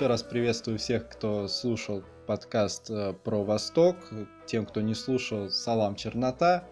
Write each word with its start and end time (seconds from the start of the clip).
Еще 0.00 0.06
раз 0.06 0.22
приветствую 0.22 0.78
всех, 0.78 1.10
кто 1.10 1.46
слушал 1.46 2.02
подкаст 2.26 2.88
э, 2.88 3.12
про 3.22 3.44
Восток. 3.44 3.96
Тем, 4.46 4.64
кто 4.64 4.80
не 4.80 4.94
слушал, 4.94 5.50
салам 5.50 5.94
чернота. 5.94 6.64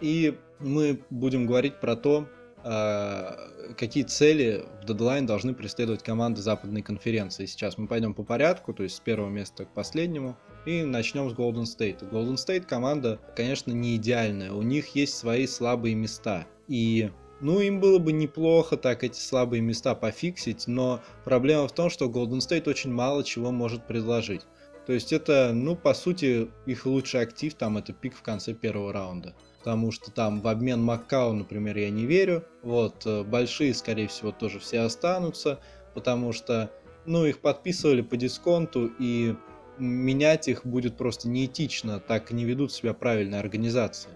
И 0.00 0.36
мы 0.58 1.00
будем 1.08 1.46
говорить 1.46 1.78
про 1.78 1.94
то, 1.94 2.26
э, 2.64 3.74
какие 3.78 4.02
цели 4.02 4.64
в 4.82 4.84
дедлайн 4.84 5.26
должны 5.26 5.54
преследовать 5.54 6.02
команды 6.02 6.42
западной 6.42 6.82
конференции. 6.82 7.46
Сейчас 7.46 7.78
мы 7.78 7.86
пойдем 7.86 8.14
по 8.14 8.24
порядку, 8.24 8.74
то 8.74 8.82
есть 8.82 8.96
с 8.96 9.00
первого 9.00 9.30
места 9.30 9.64
к 9.64 9.72
последнему. 9.72 10.36
И 10.66 10.82
начнем 10.82 11.30
с 11.30 11.34
Golden 11.34 11.66
State. 11.66 12.10
Golden 12.10 12.34
State 12.34 12.62
команда, 12.62 13.20
конечно, 13.36 13.70
не 13.70 13.94
идеальная. 13.94 14.50
У 14.50 14.62
них 14.62 14.96
есть 14.96 15.16
свои 15.16 15.46
слабые 15.46 15.94
места. 15.94 16.48
И 16.66 17.12
ну, 17.40 17.60
им 17.60 17.80
было 17.80 17.98
бы 17.98 18.12
неплохо 18.12 18.76
так 18.76 19.04
эти 19.04 19.18
слабые 19.18 19.60
места 19.60 19.94
пофиксить, 19.94 20.66
но 20.66 21.00
проблема 21.24 21.68
в 21.68 21.72
том, 21.72 21.90
что 21.90 22.06
Golden 22.06 22.38
State 22.38 22.68
очень 22.68 22.92
мало 22.92 23.24
чего 23.24 23.50
может 23.50 23.86
предложить. 23.86 24.42
То 24.86 24.92
есть 24.92 25.12
это, 25.12 25.50
ну, 25.52 25.74
по 25.74 25.94
сути, 25.94 26.48
их 26.64 26.86
лучший 26.86 27.20
актив 27.20 27.52
там 27.54 27.76
это 27.76 27.92
пик 27.92 28.14
в 28.14 28.22
конце 28.22 28.54
первого 28.54 28.92
раунда. 28.92 29.34
Потому 29.58 29.90
что 29.90 30.12
там 30.12 30.40
в 30.40 30.46
обмен 30.46 30.80
Маккау, 30.80 31.32
например, 31.32 31.76
я 31.76 31.90
не 31.90 32.06
верю. 32.06 32.44
Вот, 32.62 33.04
э, 33.04 33.24
большие, 33.24 33.74
скорее 33.74 34.06
всего, 34.06 34.30
тоже 34.30 34.60
все 34.60 34.80
останутся, 34.80 35.58
потому 35.92 36.32
что, 36.32 36.70
ну, 37.04 37.26
их 37.26 37.40
подписывали 37.40 38.02
по 38.02 38.16
дисконту, 38.16 38.92
и 39.00 39.34
менять 39.78 40.46
их 40.46 40.64
будет 40.64 40.96
просто 40.96 41.28
неэтично, 41.28 41.98
так 41.98 42.30
не 42.30 42.44
ведут 42.44 42.72
себя 42.72 42.94
правильные 42.94 43.40
организации. 43.40 44.10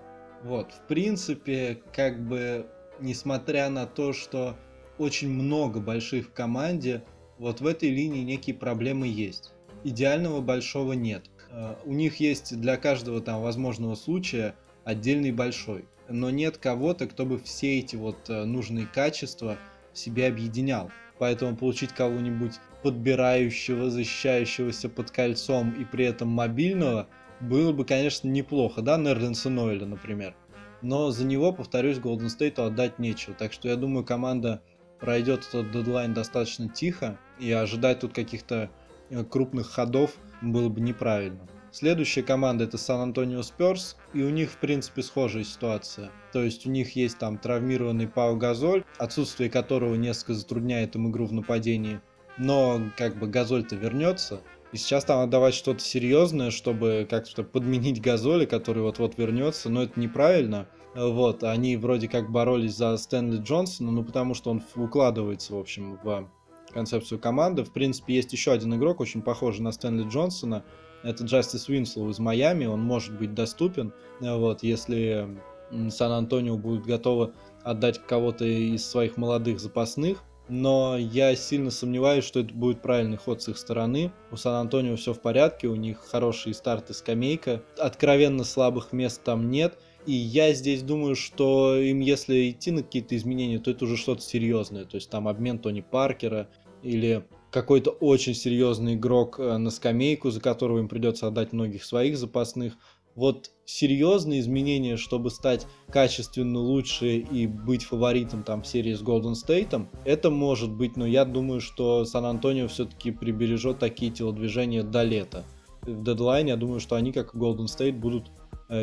Вот, 0.44 0.72
в 0.72 0.86
принципе, 0.86 1.82
как 1.92 2.24
бы 2.26 2.66
несмотря 3.00 3.68
на 3.68 3.86
то, 3.86 4.12
что 4.12 4.56
очень 4.98 5.30
много 5.30 5.80
больших 5.80 6.26
в 6.26 6.32
команде, 6.32 7.02
вот 7.38 7.60
в 7.60 7.66
этой 7.66 7.88
линии 7.88 8.22
некие 8.22 8.54
проблемы 8.54 9.06
есть. 9.06 9.52
Идеального 9.82 10.40
большого 10.40 10.92
нет. 10.92 11.30
Э, 11.50 11.76
у 11.84 11.92
них 11.92 12.20
есть 12.20 12.60
для 12.60 12.76
каждого 12.76 13.20
там 13.20 13.40
возможного 13.40 13.94
случая 13.94 14.54
отдельный 14.84 15.32
большой. 15.32 15.86
Но 16.08 16.30
нет 16.30 16.58
кого-то, 16.58 17.06
кто 17.06 17.24
бы 17.24 17.38
все 17.38 17.78
эти 17.78 17.96
вот 17.96 18.28
э, 18.28 18.44
нужные 18.44 18.86
качества 18.86 19.56
в 19.92 19.98
себе 19.98 20.26
объединял. 20.26 20.90
Поэтому 21.18 21.56
получить 21.56 21.92
кого-нибудь 21.92 22.54
подбирающего, 22.82 23.90
защищающегося 23.90 24.88
под 24.88 25.10
кольцом 25.10 25.70
и 25.70 25.84
при 25.84 26.04
этом 26.06 26.28
мобильного 26.28 27.08
было 27.40 27.72
бы, 27.72 27.84
конечно, 27.84 28.28
неплохо, 28.28 28.82
да, 28.82 28.98
Нерлинса 28.98 29.48
Нойля, 29.48 29.86
например 29.86 30.34
но 30.82 31.10
за 31.10 31.24
него, 31.24 31.52
повторюсь, 31.52 31.98
Golden 31.98 32.26
State 32.26 32.64
отдать 32.64 32.98
нечего. 32.98 33.34
Так 33.34 33.52
что 33.52 33.68
я 33.68 33.76
думаю, 33.76 34.04
команда 34.04 34.62
пройдет 34.98 35.46
этот 35.48 35.70
дедлайн 35.72 36.14
достаточно 36.14 36.68
тихо, 36.68 37.18
и 37.38 37.50
ожидать 37.52 38.00
тут 38.00 38.12
каких-то 38.12 38.70
э, 39.08 39.24
крупных 39.24 39.70
ходов 39.70 40.12
было 40.42 40.68
бы 40.68 40.80
неправильно. 40.80 41.46
Следующая 41.72 42.24
команда 42.24 42.64
это 42.64 42.78
Сан-Антонио 42.78 43.42
Спёрс, 43.42 43.96
и 44.12 44.22
у 44.22 44.30
них, 44.30 44.50
в 44.50 44.56
принципе, 44.56 45.02
схожая 45.02 45.44
ситуация. 45.44 46.10
То 46.32 46.42
есть 46.42 46.66
у 46.66 46.70
них 46.70 46.96
есть 46.96 47.18
там 47.18 47.38
травмированный 47.38 48.08
Пау 48.08 48.36
Газоль, 48.36 48.84
отсутствие 48.98 49.48
которого 49.48 49.94
несколько 49.94 50.34
затрудняет 50.34 50.96
им 50.96 51.10
игру 51.10 51.26
в 51.26 51.32
нападении. 51.32 52.00
Но 52.38 52.80
как 52.96 53.18
бы 53.18 53.28
Газоль-то 53.28 53.76
вернется, 53.76 54.40
и 54.72 54.76
сейчас 54.76 55.04
там 55.04 55.20
отдавать 55.20 55.54
что-то 55.54 55.80
серьезное, 55.80 56.50
чтобы 56.50 57.06
как-то 57.08 57.42
подменить 57.42 58.00
Газоли, 58.00 58.46
который 58.46 58.82
вот-вот 58.82 59.18
вернется, 59.18 59.68
но 59.68 59.82
это 59.82 59.98
неправильно. 59.98 60.68
Вот, 60.94 61.44
они 61.44 61.76
вроде 61.76 62.08
как 62.08 62.30
боролись 62.30 62.76
за 62.76 62.96
Стэнли 62.96 63.42
Джонсона, 63.42 63.90
ну 63.90 64.04
потому 64.04 64.34
что 64.34 64.50
он 64.50 64.62
укладывается, 64.76 65.54
в 65.54 65.58
общем, 65.58 65.98
в 66.02 66.28
концепцию 66.72 67.20
команды. 67.20 67.64
В 67.64 67.72
принципе, 67.72 68.14
есть 68.14 68.32
еще 68.32 68.52
один 68.52 68.74
игрок, 68.74 69.00
очень 69.00 69.22
похожий 69.22 69.62
на 69.62 69.72
Стэнли 69.72 70.08
Джонсона. 70.08 70.64
Это 71.02 71.24
Джастис 71.24 71.68
Уинслоу 71.68 72.10
из 72.10 72.18
Майами, 72.18 72.66
он 72.66 72.80
может 72.80 73.16
быть 73.18 73.34
доступен, 73.34 73.92
вот, 74.20 74.62
если 74.62 75.38
Сан-Антонио 75.70 76.58
будет 76.58 76.84
готово 76.84 77.32
отдать 77.64 78.04
кого-то 78.06 78.44
из 78.44 78.84
своих 78.84 79.16
молодых 79.16 79.60
запасных 79.60 80.22
но 80.50 80.98
я 80.98 81.34
сильно 81.36 81.70
сомневаюсь, 81.70 82.24
что 82.24 82.40
это 82.40 82.52
будет 82.52 82.82
правильный 82.82 83.16
ход 83.16 83.40
с 83.40 83.48
их 83.48 83.56
стороны. 83.56 84.12
У 84.32 84.36
Сан-Антонио 84.36 84.96
все 84.96 85.14
в 85.14 85.20
порядке, 85.20 85.68
у 85.68 85.76
них 85.76 85.98
хорошие 85.98 86.54
старты 86.54 86.92
скамейка, 86.92 87.62
откровенно 87.78 88.44
слабых 88.44 88.92
мест 88.92 89.22
там 89.22 89.50
нет. 89.50 89.78
И 90.06 90.12
я 90.12 90.52
здесь 90.52 90.82
думаю, 90.82 91.14
что 91.14 91.76
им, 91.76 92.00
если 92.00 92.50
идти 92.50 92.72
на 92.72 92.82
какие-то 92.82 93.16
изменения, 93.16 93.58
то 93.58 93.70
это 93.70 93.84
уже 93.84 93.96
что-то 93.96 94.22
серьезное. 94.22 94.84
То 94.84 94.96
есть 94.96 95.08
там 95.08 95.28
обмен 95.28 95.58
Тони 95.58 95.82
Паркера 95.82 96.48
или 96.82 97.24
какой-то 97.50 97.90
очень 97.90 98.34
серьезный 98.34 98.94
игрок 98.94 99.38
э, 99.38 99.56
на 99.56 99.70
скамейку, 99.70 100.30
за 100.30 100.40
которого 100.40 100.78
им 100.78 100.88
придется 100.88 101.26
отдать 101.26 101.52
многих 101.52 101.84
своих 101.84 102.16
запасных 102.16 102.74
вот 103.14 103.50
серьезные 103.64 104.40
изменения, 104.40 104.96
чтобы 104.96 105.30
стать 105.30 105.66
качественно 105.88 106.58
лучше 106.58 107.18
и 107.18 107.46
быть 107.46 107.84
фаворитом 107.84 108.42
там 108.42 108.62
в 108.62 108.66
серии 108.66 108.94
с 108.94 109.02
Golden 109.02 109.32
State, 109.32 109.86
это 110.04 110.30
может 110.30 110.70
быть, 110.70 110.96
но 110.96 111.06
я 111.06 111.24
думаю, 111.24 111.60
что 111.60 112.04
Сан-Антонио 112.04 112.68
все-таки 112.68 113.10
прибережет 113.10 113.78
такие 113.78 114.10
телодвижения 114.10 114.82
до 114.82 115.02
лета. 115.02 115.44
В 115.82 116.04
дедлайне 116.04 116.50
я 116.50 116.56
думаю, 116.56 116.80
что 116.80 116.96
они, 116.96 117.12
как 117.12 117.34
Golden 117.34 117.66
State, 117.66 117.98
будут 117.98 118.30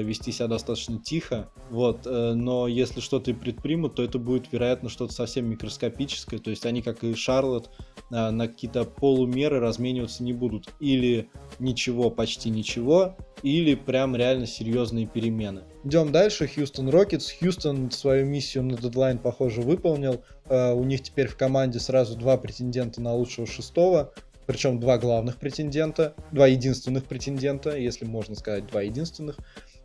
вести 0.02 0.32
себя 0.34 0.48
достаточно 0.48 1.00
тихо, 1.00 1.50
вот, 1.70 2.06
э, 2.06 2.34
но 2.34 2.68
если 2.68 3.00
что-то 3.00 3.32
и 3.32 3.34
предпримут, 3.34 3.96
то 3.96 4.04
это 4.04 4.20
будет, 4.20 4.52
вероятно, 4.52 4.90
что-то 4.90 5.14
совсем 5.14 5.50
микроскопическое, 5.50 6.40
то 6.40 6.50
есть 6.50 6.66
они, 6.66 6.82
как 6.82 7.04
и 7.06 7.16
Шарлот, 7.16 7.70
э, 8.12 8.30
на 8.30 8.48
какие-то 8.48 8.84
полумеры 8.84 9.60
размениваться 9.60 10.24
не 10.24 10.34
будут, 10.34 10.74
или 10.82 11.30
ничего, 11.60 12.10
почти 12.10 12.50
ничего, 12.50 13.16
или 13.44 13.76
прям 13.76 14.16
реально 14.16 14.46
серьезные 14.46 15.08
перемены. 15.08 15.64
Идем 15.86 16.12
дальше, 16.12 16.48
Хьюстон 16.48 16.90
Рокетс. 16.90 17.32
Хьюстон 17.32 17.92
свою 17.92 18.26
миссию 18.26 18.64
на 18.64 18.76
дедлайн, 18.76 19.20
похоже, 19.20 19.62
выполнил. 19.62 20.24
У 20.50 20.84
них 20.84 21.04
теперь 21.04 21.28
в 21.28 21.38
команде 21.38 21.80
сразу 21.80 22.18
два 22.18 22.38
претендента 22.38 23.00
на 23.00 23.14
лучшего 23.14 23.46
шестого 23.46 24.12
причем 24.48 24.80
два 24.80 24.98
главных 24.98 25.36
претендента, 25.36 26.16
два 26.32 26.48
единственных 26.48 27.04
претендента, 27.04 27.78
если 27.78 28.06
можно 28.06 28.34
сказать, 28.34 28.66
два 28.66 28.82
единственных. 28.82 29.38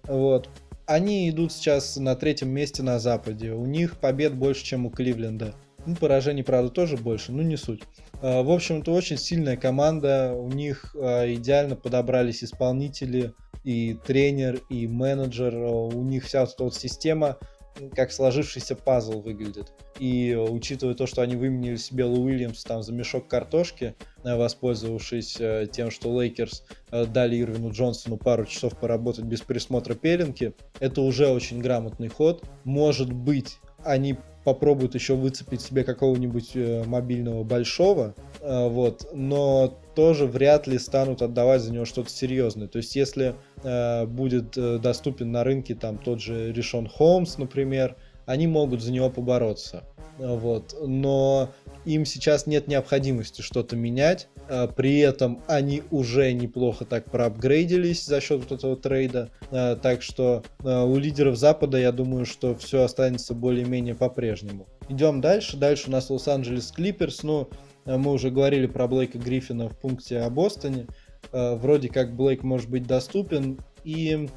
Вот. 0.04 0.48
Они 0.86 1.30
идут 1.30 1.52
сейчас 1.52 1.96
на 1.96 2.16
третьем 2.16 2.50
месте 2.50 2.82
на 2.82 2.98
Западе. 2.98 3.52
У 3.52 3.66
них 3.66 3.98
побед 3.98 4.34
больше, 4.34 4.64
чем 4.64 4.86
у 4.86 4.90
Кливленда. 4.90 5.54
Ну, 5.86 5.96
поражений, 5.96 6.42
правда, 6.42 6.70
тоже 6.70 6.96
больше, 6.96 7.32
но 7.32 7.42
не 7.42 7.56
суть. 7.56 7.82
А, 8.20 8.42
в 8.42 8.50
общем-то, 8.50 8.92
очень 8.92 9.16
сильная 9.16 9.56
команда. 9.56 10.34
У 10.34 10.48
них 10.48 10.94
а, 10.98 11.24
идеально 11.32 11.76
подобрались 11.76 12.44
исполнители, 12.44 13.34
и 13.64 13.96
тренер, 14.06 14.60
и 14.68 14.86
менеджер. 14.86 15.54
У 15.56 16.02
них 16.02 16.24
вся 16.24 16.44
эта 16.44 16.64
вот 16.64 16.74
система 16.74 17.38
как 17.94 18.12
сложившийся 18.12 18.76
пазл 18.76 19.20
выглядит. 19.20 19.72
И 19.98 20.34
учитывая 20.34 20.94
то, 20.94 21.06
что 21.06 21.22
они 21.22 21.36
выменили 21.36 21.76
себе 21.76 22.04
Лу 22.04 22.24
Уильямс 22.24 22.64
там 22.64 22.82
за 22.82 22.92
мешок 22.92 23.28
картошки, 23.28 23.94
э, 24.24 24.36
воспользовавшись 24.36 25.36
э, 25.38 25.66
тем, 25.70 25.90
что 25.90 26.10
Лейкерс 26.20 26.64
э, 26.90 27.06
дали 27.06 27.40
Ирвину 27.40 27.70
Джонсону 27.70 28.16
пару 28.16 28.44
часов 28.46 28.78
поработать 28.78 29.24
без 29.24 29.42
присмотра 29.42 29.94
пеленки, 29.94 30.54
это 30.80 31.02
уже 31.02 31.28
очень 31.28 31.60
грамотный 31.60 32.08
ход. 32.08 32.44
Может 32.64 33.12
быть, 33.12 33.58
они 33.84 34.16
попробуют 34.44 34.94
еще 34.94 35.14
выцепить 35.14 35.60
себе 35.60 35.84
какого-нибудь 35.84 36.56
мобильного 36.86 37.44
большого, 37.44 38.16
вот, 38.40 39.08
но 39.12 39.78
тоже 39.94 40.26
вряд 40.26 40.66
ли 40.66 40.78
станут 40.78 41.22
отдавать 41.22 41.62
за 41.62 41.72
него 41.72 41.84
что-то 41.84 42.10
серьезное. 42.10 42.68
То 42.68 42.78
есть, 42.78 42.96
если 42.96 43.34
э, 43.62 44.06
будет 44.06 44.56
э, 44.56 44.78
доступен 44.78 45.32
на 45.32 45.44
рынке 45.44 45.74
там 45.74 45.98
тот 45.98 46.20
же 46.20 46.52
Решон 46.52 46.88
Холмс, 46.88 47.38
например, 47.38 47.96
они 48.26 48.46
могут 48.46 48.82
за 48.82 48.92
него 48.92 49.10
побороться. 49.10 49.84
Вот. 50.18 50.74
Но 50.86 51.50
им 51.84 52.04
сейчас 52.04 52.46
нет 52.46 52.68
необходимости 52.68 53.42
что-то 53.42 53.76
менять. 53.76 54.28
Э, 54.48 54.68
при 54.68 54.98
этом 55.00 55.42
они 55.46 55.82
уже 55.90 56.32
неплохо 56.32 56.84
так 56.84 57.10
проапгрейдились 57.10 58.04
за 58.04 58.20
счет 58.20 58.40
вот 58.40 58.52
этого 58.52 58.76
трейда. 58.76 59.30
Э, 59.50 59.76
так 59.80 60.02
что 60.02 60.42
э, 60.62 60.82
у 60.84 60.96
лидеров 60.96 61.36
Запада, 61.36 61.78
я 61.78 61.92
думаю, 61.92 62.26
что 62.26 62.54
все 62.54 62.82
останется 62.82 63.34
более-менее 63.34 63.94
по-прежнему. 63.94 64.66
Идем 64.88 65.20
дальше. 65.20 65.56
Дальше 65.56 65.88
у 65.88 65.92
нас 65.92 66.10
Лос-Анджелес 66.10 66.72
Клиперс. 66.72 67.22
Ну, 67.22 67.48
мы 67.84 68.12
уже 68.12 68.30
говорили 68.30 68.66
про 68.66 68.86
Блейка 68.86 69.18
Гриффина 69.18 69.68
в 69.68 69.78
пункте 69.78 70.20
о 70.20 70.30
Бостоне. 70.30 70.86
Э, 71.32 71.56
вроде 71.56 71.88
как 71.88 72.14
Блейк 72.14 72.42
может 72.42 72.70
быть 72.70 72.86
доступен. 72.86 73.58
И 73.84 74.28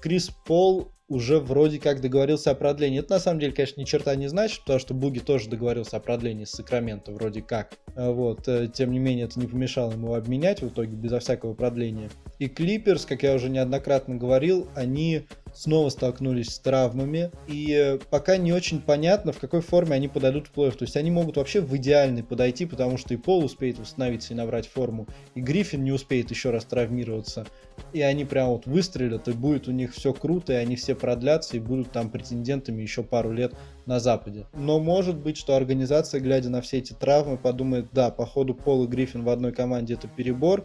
Крис 0.00 0.30
Пол 0.46 0.92
уже 1.10 1.40
вроде 1.40 1.78
как 1.78 2.00
договорился 2.00 2.52
о 2.52 2.54
продлении. 2.54 3.00
Это 3.00 3.14
на 3.14 3.20
самом 3.20 3.40
деле, 3.40 3.52
конечно, 3.52 3.80
ни 3.80 3.84
черта 3.84 4.14
не 4.14 4.28
значит, 4.28 4.60
потому 4.60 4.78
что 4.78 4.94
Буги 4.94 5.18
тоже 5.18 5.50
договорился 5.50 5.96
о 5.96 6.00
продлении 6.00 6.44
с 6.44 6.52
Сакраменто, 6.52 7.12
вроде 7.12 7.42
как. 7.42 7.72
Э, 7.96 8.10
вот. 8.10 8.48
Тем 8.72 8.92
не 8.92 8.98
менее, 8.98 9.26
это 9.26 9.38
не 9.38 9.46
помешало 9.46 9.92
ему 9.92 10.14
обменять 10.14 10.62
в 10.62 10.68
итоге 10.68 10.96
безо 10.96 11.18
всякого 11.18 11.52
продления. 11.52 12.10
И 12.38 12.48
Клиперс, 12.48 13.04
как 13.04 13.22
я 13.24 13.34
уже 13.34 13.50
неоднократно 13.50 14.14
говорил, 14.16 14.68
они 14.74 15.26
снова 15.54 15.88
столкнулись 15.88 16.50
с 16.50 16.58
травмами, 16.58 17.30
и 17.48 17.98
пока 18.10 18.36
не 18.36 18.52
очень 18.52 18.80
понятно, 18.80 19.32
в 19.32 19.38
какой 19.38 19.60
форме 19.60 19.94
они 19.94 20.08
подойдут 20.08 20.46
в 20.46 20.56
плей-офф. 20.56 20.76
То 20.76 20.84
есть 20.84 20.96
они 20.96 21.10
могут 21.10 21.36
вообще 21.36 21.60
в 21.60 21.76
идеальный 21.76 22.22
подойти, 22.22 22.66
потому 22.66 22.96
что 22.96 23.14
и 23.14 23.16
Пол 23.16 23.44
успеет 23.44 23.78
восстановиться 23.78 24.32
и 24.32 24.36
набрать 24.36 24.68
форму, 24.68 25.06
и 25.34 25.40
Гриффин 25.40 25.82
не 25.82 25.92
успеет 25.92 26.30
еще 26.30 26.50
раз 26.50 26.64
травмироваться. 26.64 27.46
И 27.92 28.00
они 28.02 28.24
прям 28.24 28.50
вот 28.50 28.66
выстрелят, 28.66 29.28
и 29.28 29.32
будет 29.32 29.68
у 29.68 29.72
них 29.72 29.94
все 29.94 30.12
круто, 30.12 30.52
и 30.52 30.56
они 30.56 30.76
все 30.76 30.94
продлятся, 31.00 31.56
и 31.56 31.60
будут 31.60 31.90
там 31.90 32.10
претендентами 32.10 32.82
еще 32.82 33.02
пару 33.02 33.32
лет 33.32 33.54
на 33.86 33.98
Западе. 34.00 34.46
Но 34.54 34.78
может 34.78 35.16
быть, 35.16 35.36
что 35.36 35.56
организация, 35.56 36.20
глядя 36.20 36.50
на 36.50 36.60
все 36.60 36.78
эти 36.78 36.92
травмы, 36.92 37.36
подумает, 37.36 37.86
да, 37.92 38.10
походу 38.10 38.54
Пол 38.54 38.84
и 38.84 38.86
Гриффин 38.86 39.24
в 39.24 39.28
одной 39.28 39.52
команде 39.52 39.94
это 39.94 40.06
перебор, 40.08 40.64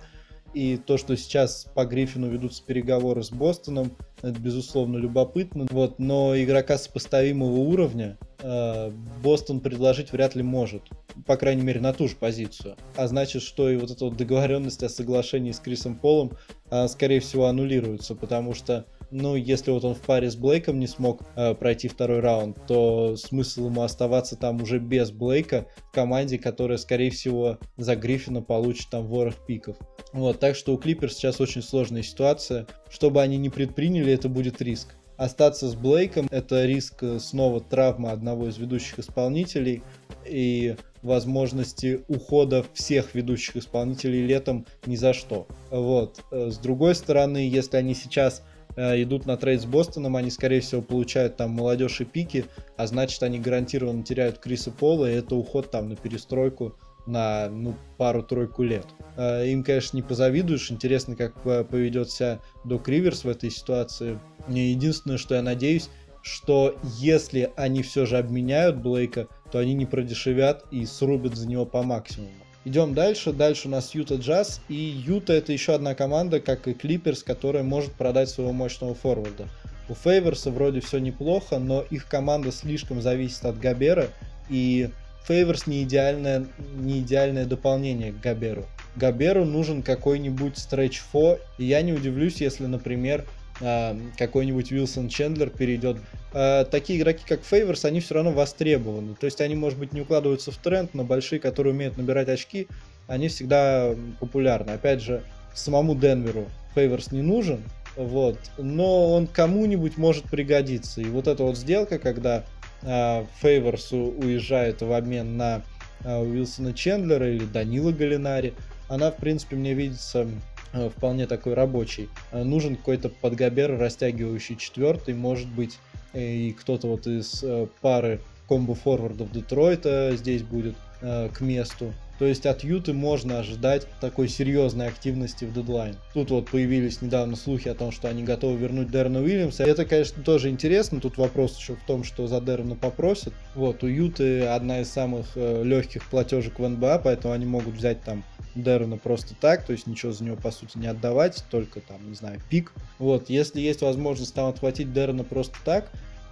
и 0.55 0.77
то, 0.77 0.97
что 0.97 1.17
сейчас 1.17 1.67
по 1.75 1.85
Гриффину 1.85 2.29
ведутся 2.29 2.63
переговоры 2.63 3.23
с 3.23 3.29
Бостоном, 3.29 3.91
это, 4.21 4.39
безусловно, 4.39 4.95
любопытно. 4.97 5.67
Вот, 5.69 5.99
но 5.99 6.33
игрока 6.41 6.77
сопоставимого 6.77 7.57
уровня 7.57 8.17
э, 8.39 8.89
Бостон 9.21 9.59
предложить 9.59 10.13
вряд 10.13 10.33
ли 10.33 10.43
может. 10.43 10.83
По 11.25 11.35
крайней 11.35 11.61
мере, 11.61 11.81
на 11.81 11.91
ту 11.91 12.07
же 12.07 12.15
позицию. 12.15 12.77
А 12.95 13.07
значит, 13.07 13.41
что 13.41 13.69
и 13.69 13.75
вот 13.75 13.91
эта 13.91 14.05
вот 14.05 14.15
договоренность 14.15 14.81
о 14.81 14.88
соглашении 14.88 15.51
с 15.51 15.59
Крисом 15.59 15.97
Полом, 15.97 16.31
она, 16.69 16.88
скорее 16.88 17.19
всего, 17.19 17.47
аннулируется, 17.47 18.15
потому 18.15 18.53
что 18.53 18.85
ну, 19.15 19.35
если 19.35 19.71
вот 19.71 19.85
он 19.85 19.95
в 19.95 20.01
паре 20.01 20.29
с 20.29 20.35
Блейком 20.35 20.77
не 20.77 20.88
смог 20.88 21.21
э, 21.35 21.56
пройти 21.56 21.88
второй 21.88 22.19
раунд, 22.19 22.57
то 22.67 23.15
смысл 23.15 23.67
ему 23.67 23.81
оставаться 23.81 24.35
там 24.35 24.62
уже 24.62 24.77
без 24.77 25.12
Блейка 25.12 25.67
в 25.89 25.91
команде, 25.91 26.38
которая, 26.38 26.77
скорее 26.77 27.12
всего, 27.12 27.57
за 27.77 27.95
Гриффина 27.95 28.41
получит 28.41 28.89
там 28.89 29.07
ворох 29.07 29.35
пиков. 29.45 29.77
Вот, 30.12 30.39
так 30.41 30.57
что 30.57 30.73
у 30.73 30.77
Клиперс 30.77 31.13
сейчас 31.15 31.39
очень 31.39 31.62
сложная 31.62 32.03
ситуация. 32.03 32.67
Что 32.89 33.09
бы 33.09 33.21
они 33.21 33.38
ни 33.38 33.47
предприняли, 33.47 34.12
это 34.12 34.27
будет 34.27 34.62
риск. 34.62 34.95
Остаться 35.15 35.69
с 35.69 35.75
Блейком– 35.75 36.27
это 36.31 36.65
риск 36.65 37.01
э, 37.03 37.19
снова 37.19 37.62
травмы 37.62 38.09
одного 38.09 38.50
из 38.50 38.57
ведущих 38.57 39.00
исполнителей 39.00 39.81
и 40.25 40.75
возможности 41.03 42.03
ухода 42.09 42.65
всех 42.73 43.15
ведущих 43.15 43.56
исполнителей 43.56 44.25
летом 44.25 44.65
ни 44.85 44.97
за 44.97 45.13
что. 45.13 45.47
Вот. 45.71 46.19
Э, 46.31 46.50
с 46.51 46.57
другой 46.57 46.95
стороны, 46.95 47.38
если 47.50 47.77
они 47.77 47.95
сейчас 47.95 48.44
идут 48.77 49.25
на 49.25 49.38
трейд 49.38 49.62
с 49.62 49.66
Бостоном, 49.66 50.16
они, 50.16 50.30
скорее 50.30 50.62
всего, 50.62 50.81
получают 50.81 51.38
там 51.38 51.51
молодежь 51.51 52.01
и 52.01 52.06
пики, 52.06 52.45
а 52.77 52.88
значит, 52.88 53.22
они 53.24 53.39
гарантированно 53.39 54.04
теряют 54.04 54.39
Криса 54.39 54.72
Пола, 54.72 55.10
и 55.10 55.16
это 55.16 55.36
уход 55.36 55.72
там 55.72 55.89
на 55.89 55.95
перестройку 55.95 56.75
на 57.06 57.50
ну, 57.50 57.75
пару-тройку 57.98 58.63
лет. 58.63 58.86
Э, 59.18 59.48
им, 59.48 59.63
конечно, 59.63 59.95
не 59.95 60.04
позавидуешь. 60.04 60.72
Интересно, 60.72 61.16
как 61.16 61.42
поведет 61.68 62.10
себя 62.10 62.39
Док 62.63 62.88
Риверс 62.88 63.24
в 63.24 63.30
этой 63.30 63.51
ситуации. 63.51 64.19
Мне 64.48 64.72
единственное, 64.72 65.18
что 65.18 65.36
я 65.36 65.42
надеюсь, 65.42 65.89
что 66.22 66.75
если 66.98 67.51
они 67.56 67.83
все 67.83 68.06
же 68.06 68.18
обменяют 68.18 68.77
Блейка, 68.77 69.27
то 69.51 69.60
они 69.60 69.74
не 69.75 69.86
продешевят 69.86 70.66
и 70.72 70.86
срубят 70.86 71.36
за 71.36 71.48
него 71.48 71.66
по 71.66 71.83
максимуму. 71.83 72.44
Идем 72.65 72.95
дальше. 72.95 73.31
Дальше 73.31 73.67
у 73.67 73.71
нас 73.71 73.94
Юта 73.94 74.15
Джаз. 74.15 74.59
И 74.69 74.73
Юта 74.73 75.33
это 75.33 75.53
еще 75.53 75.75
одна 75.75 75.94
команда, 75.94 76.39
как 76.39 76.67
и 76.67 76.73
Клиперс, 76.73 77.21
которая 77.21 77.63
может 77.63 77.94
продать 77.94 78.29
своего 78.29 78.51
мощного 78.53 78.95
форварда. 78.95 79.47
У 79.88 79.94
Фейверса 79.94 80.50
вроде 80.50 80.79
все 80.79 80.97
неплохо, 80.97 81.59
но 81.59 81.81
их 81.81 82.07
команда 82.07 82.51
слишком 82.51 83.01
зависит 83.01 83.45
от 83.45 83.59
Габера. 83.59 84.07
И 84.50 84.89
Фейверс 85.27 85.67
не 85.67 85.83
идеальное, 85.83 86.47
не 86.75 87.01
идеальное 87.01 87.45
дополнение 87.45 88.12
к 88.12 88.19
Габеру. 88.19 88.65
Габеру 88.95 89.45
нужен 89.45 89.83
какой-нибудь 89.83 90.57
стретч 90.57 91.00
фо, 91.00 91.38
и 91.59 91.65
я 91.65 91.83
не 91.83 91.94
удивлюсь, 91.94 92.41
если, 92.41 92.65
например, 92.65 93.25
а, 93.62 93.95
какой-нибудь 94.17 94.71
Уилсон 94.71 95.09
Чендлер 95.09 95.50
перейдет. 95.50 95.97
А, 96.37 96.65
такие 96.65 96.99
игроки, 96.99 97.23
как 97.25 97.43
Фейверс, 97.45 97.85
они 97.85 98.01
все 98.01 98.15
равно 98.15 98.31
востребованы. 98.31 99.15
То 99.15 99.25
есть 99.25 99.39
они, 99.39 99.55
может 99.55 99.79
быть, 99.79 99.93
не 99.93 100.01
укладываются 100.01 100.51
в 100.51 100.57
тренд, 100.57 100.93
но 100.93 101.05
большие, 101.05 101.39
которые 101.39 101.73
умеют 101.73 101.97
набирать 101.97 102.27
очки, 102.27 102.67
они 103.07 103.29
всегда 103.29 103.95
популярны. 104.19 104.71
Опять 104.71 105.01
же, 105.01 105.23
самому 105.53 105.95
Денверу 105.95 106.47
Фейверс 106.75 107.13
не 107.13 107.21
нужен, 107.21 107.63
вот, 107.95 108.37
но 108.57 109.13
он 109.13 109.27
кому-нибудь 109.27 109.97
может 109.97 110.25
пригодиться. 110.25 110.99
И 110.99 111.05
вот 111.05 111.27
эта 111.27 111.41
вот 111.43 111.57
сделка, 111.57 111.99
когда 111.99 112.43
э, 112.81 113.23
Фейверс 113.39 113.93
уезжает 113.93 114.81
в 114.81 114.91
обмен 114.91 115.38
на 115.38 115.61
э, 116.03 116.19
Уилсона 116.19 116.73
Чендлера 116.73 117.31
или 117.31 117.45
Данила 117.45 117.93
Галинари, 117.93 118.53
она, 118.89 119.09
в 119.09 119.15
принципе, 119.15 119.55
мне 119.55 119.73
видится 119.73 120.27
Э, 120.75 120.89
вполне 120.89 121.25
такой 121.25 121.53
рабочий. 121.53 122.09
Нужен 122.33 122.75
какой-то 122.75 123.07
подгабер, 123.07 123.77
растягивающий 123.77 124.57
четвертый, 124.57 125.13
может 125.13 125.47
быть, 125.47 125.77
и 126.15 126.53
кто-то 126.53 126.88
вот 126.88 127.07
из 127.07 127.44
пары 127.81 128.21
комбо-форвардов 128.47 129.31
Детройта 129.31 130.15
здесь 130.15 130.44
будет 130.44 130.75
к 131.01 131.41
месту. 131.41 131.94
То 132.17 132.25
есть 132.25 132.45
от 132.45 132.63
Юты 132.63 132.94
можно 132.94 133.39
ожидать 133.39 133.85
такой 134.00 134.29
серьезной 134.29 134.88
активности 134.88 135.44
в 135.44 135.53
дедлайн. 135.53 135.97
Тут 136.13 136.31
вот 136.31 136.50
появились 136.50 137.01
недавно 137.01 137.35
слухи 137.35 137.67
о 137.67 137.75
том, 137.75 137.91
что 137.91 138.07
они 138.07 138.23
готовы 138.23 138.57
вернуть 138.57 138.89
Дэрна 138.89 139.19
Уильямса. 139.19 139.65
Это, 139.65 139.83
конечно, 139.83 140.23
тоже 140.23 140.50
интересно. 140.50 141.01
Тут 141.01 141.17
вопрос 141.17 141.57
еще 141.57 141.75
в 141.75 141.83
том, 141.85 142.06
что 142.06 142.27
за 142.27 142.39
Дэрна 142.39 142.75
попросят. 142.75 143.33
Вот, 143.53 143.83
у 143.83 143.88
Юты 143.88 144.45
одна 144.45 144.79
из 144.79 144.89
самых 144.89 145.25
э, 145.35 145.63
легких 145.65 146.09
платежек 146.09 146.57
в 146.57 146.65
НБА, 146.65 147.01
поэтому 147.03 147.33
они 147.33 147.45
могут 147.45 147.75
взять 147.75 148.01
там 148.03 148.23
Дэрона 148.55 148.97
просто 148.97 149.35
так, 149.35 149.65
то 149.65 149.73
есть 149.73 149.85
ничего 149.85 150.11
за 150.11 150.23
него 150.23 150.37
по 150.37 150.51
сути 150.51 150.77
не 150.77 150.87
отдавать, 150.87 151.43
только 151.51 151.81
там, 151.81 152.09
не 152.09 152.15
знаю, 152.15 152.41
пик. 152.49 152.71
Вот, 152.99 153.29
если 153.29 153.59
есть 153.59 153.81
возможность 153.81 154.33
там 154.33 154.47
отхватить 154.47 154.93
Дэрона 154.93 155.23
просто 155.23 155.55
так, 155.63 155.91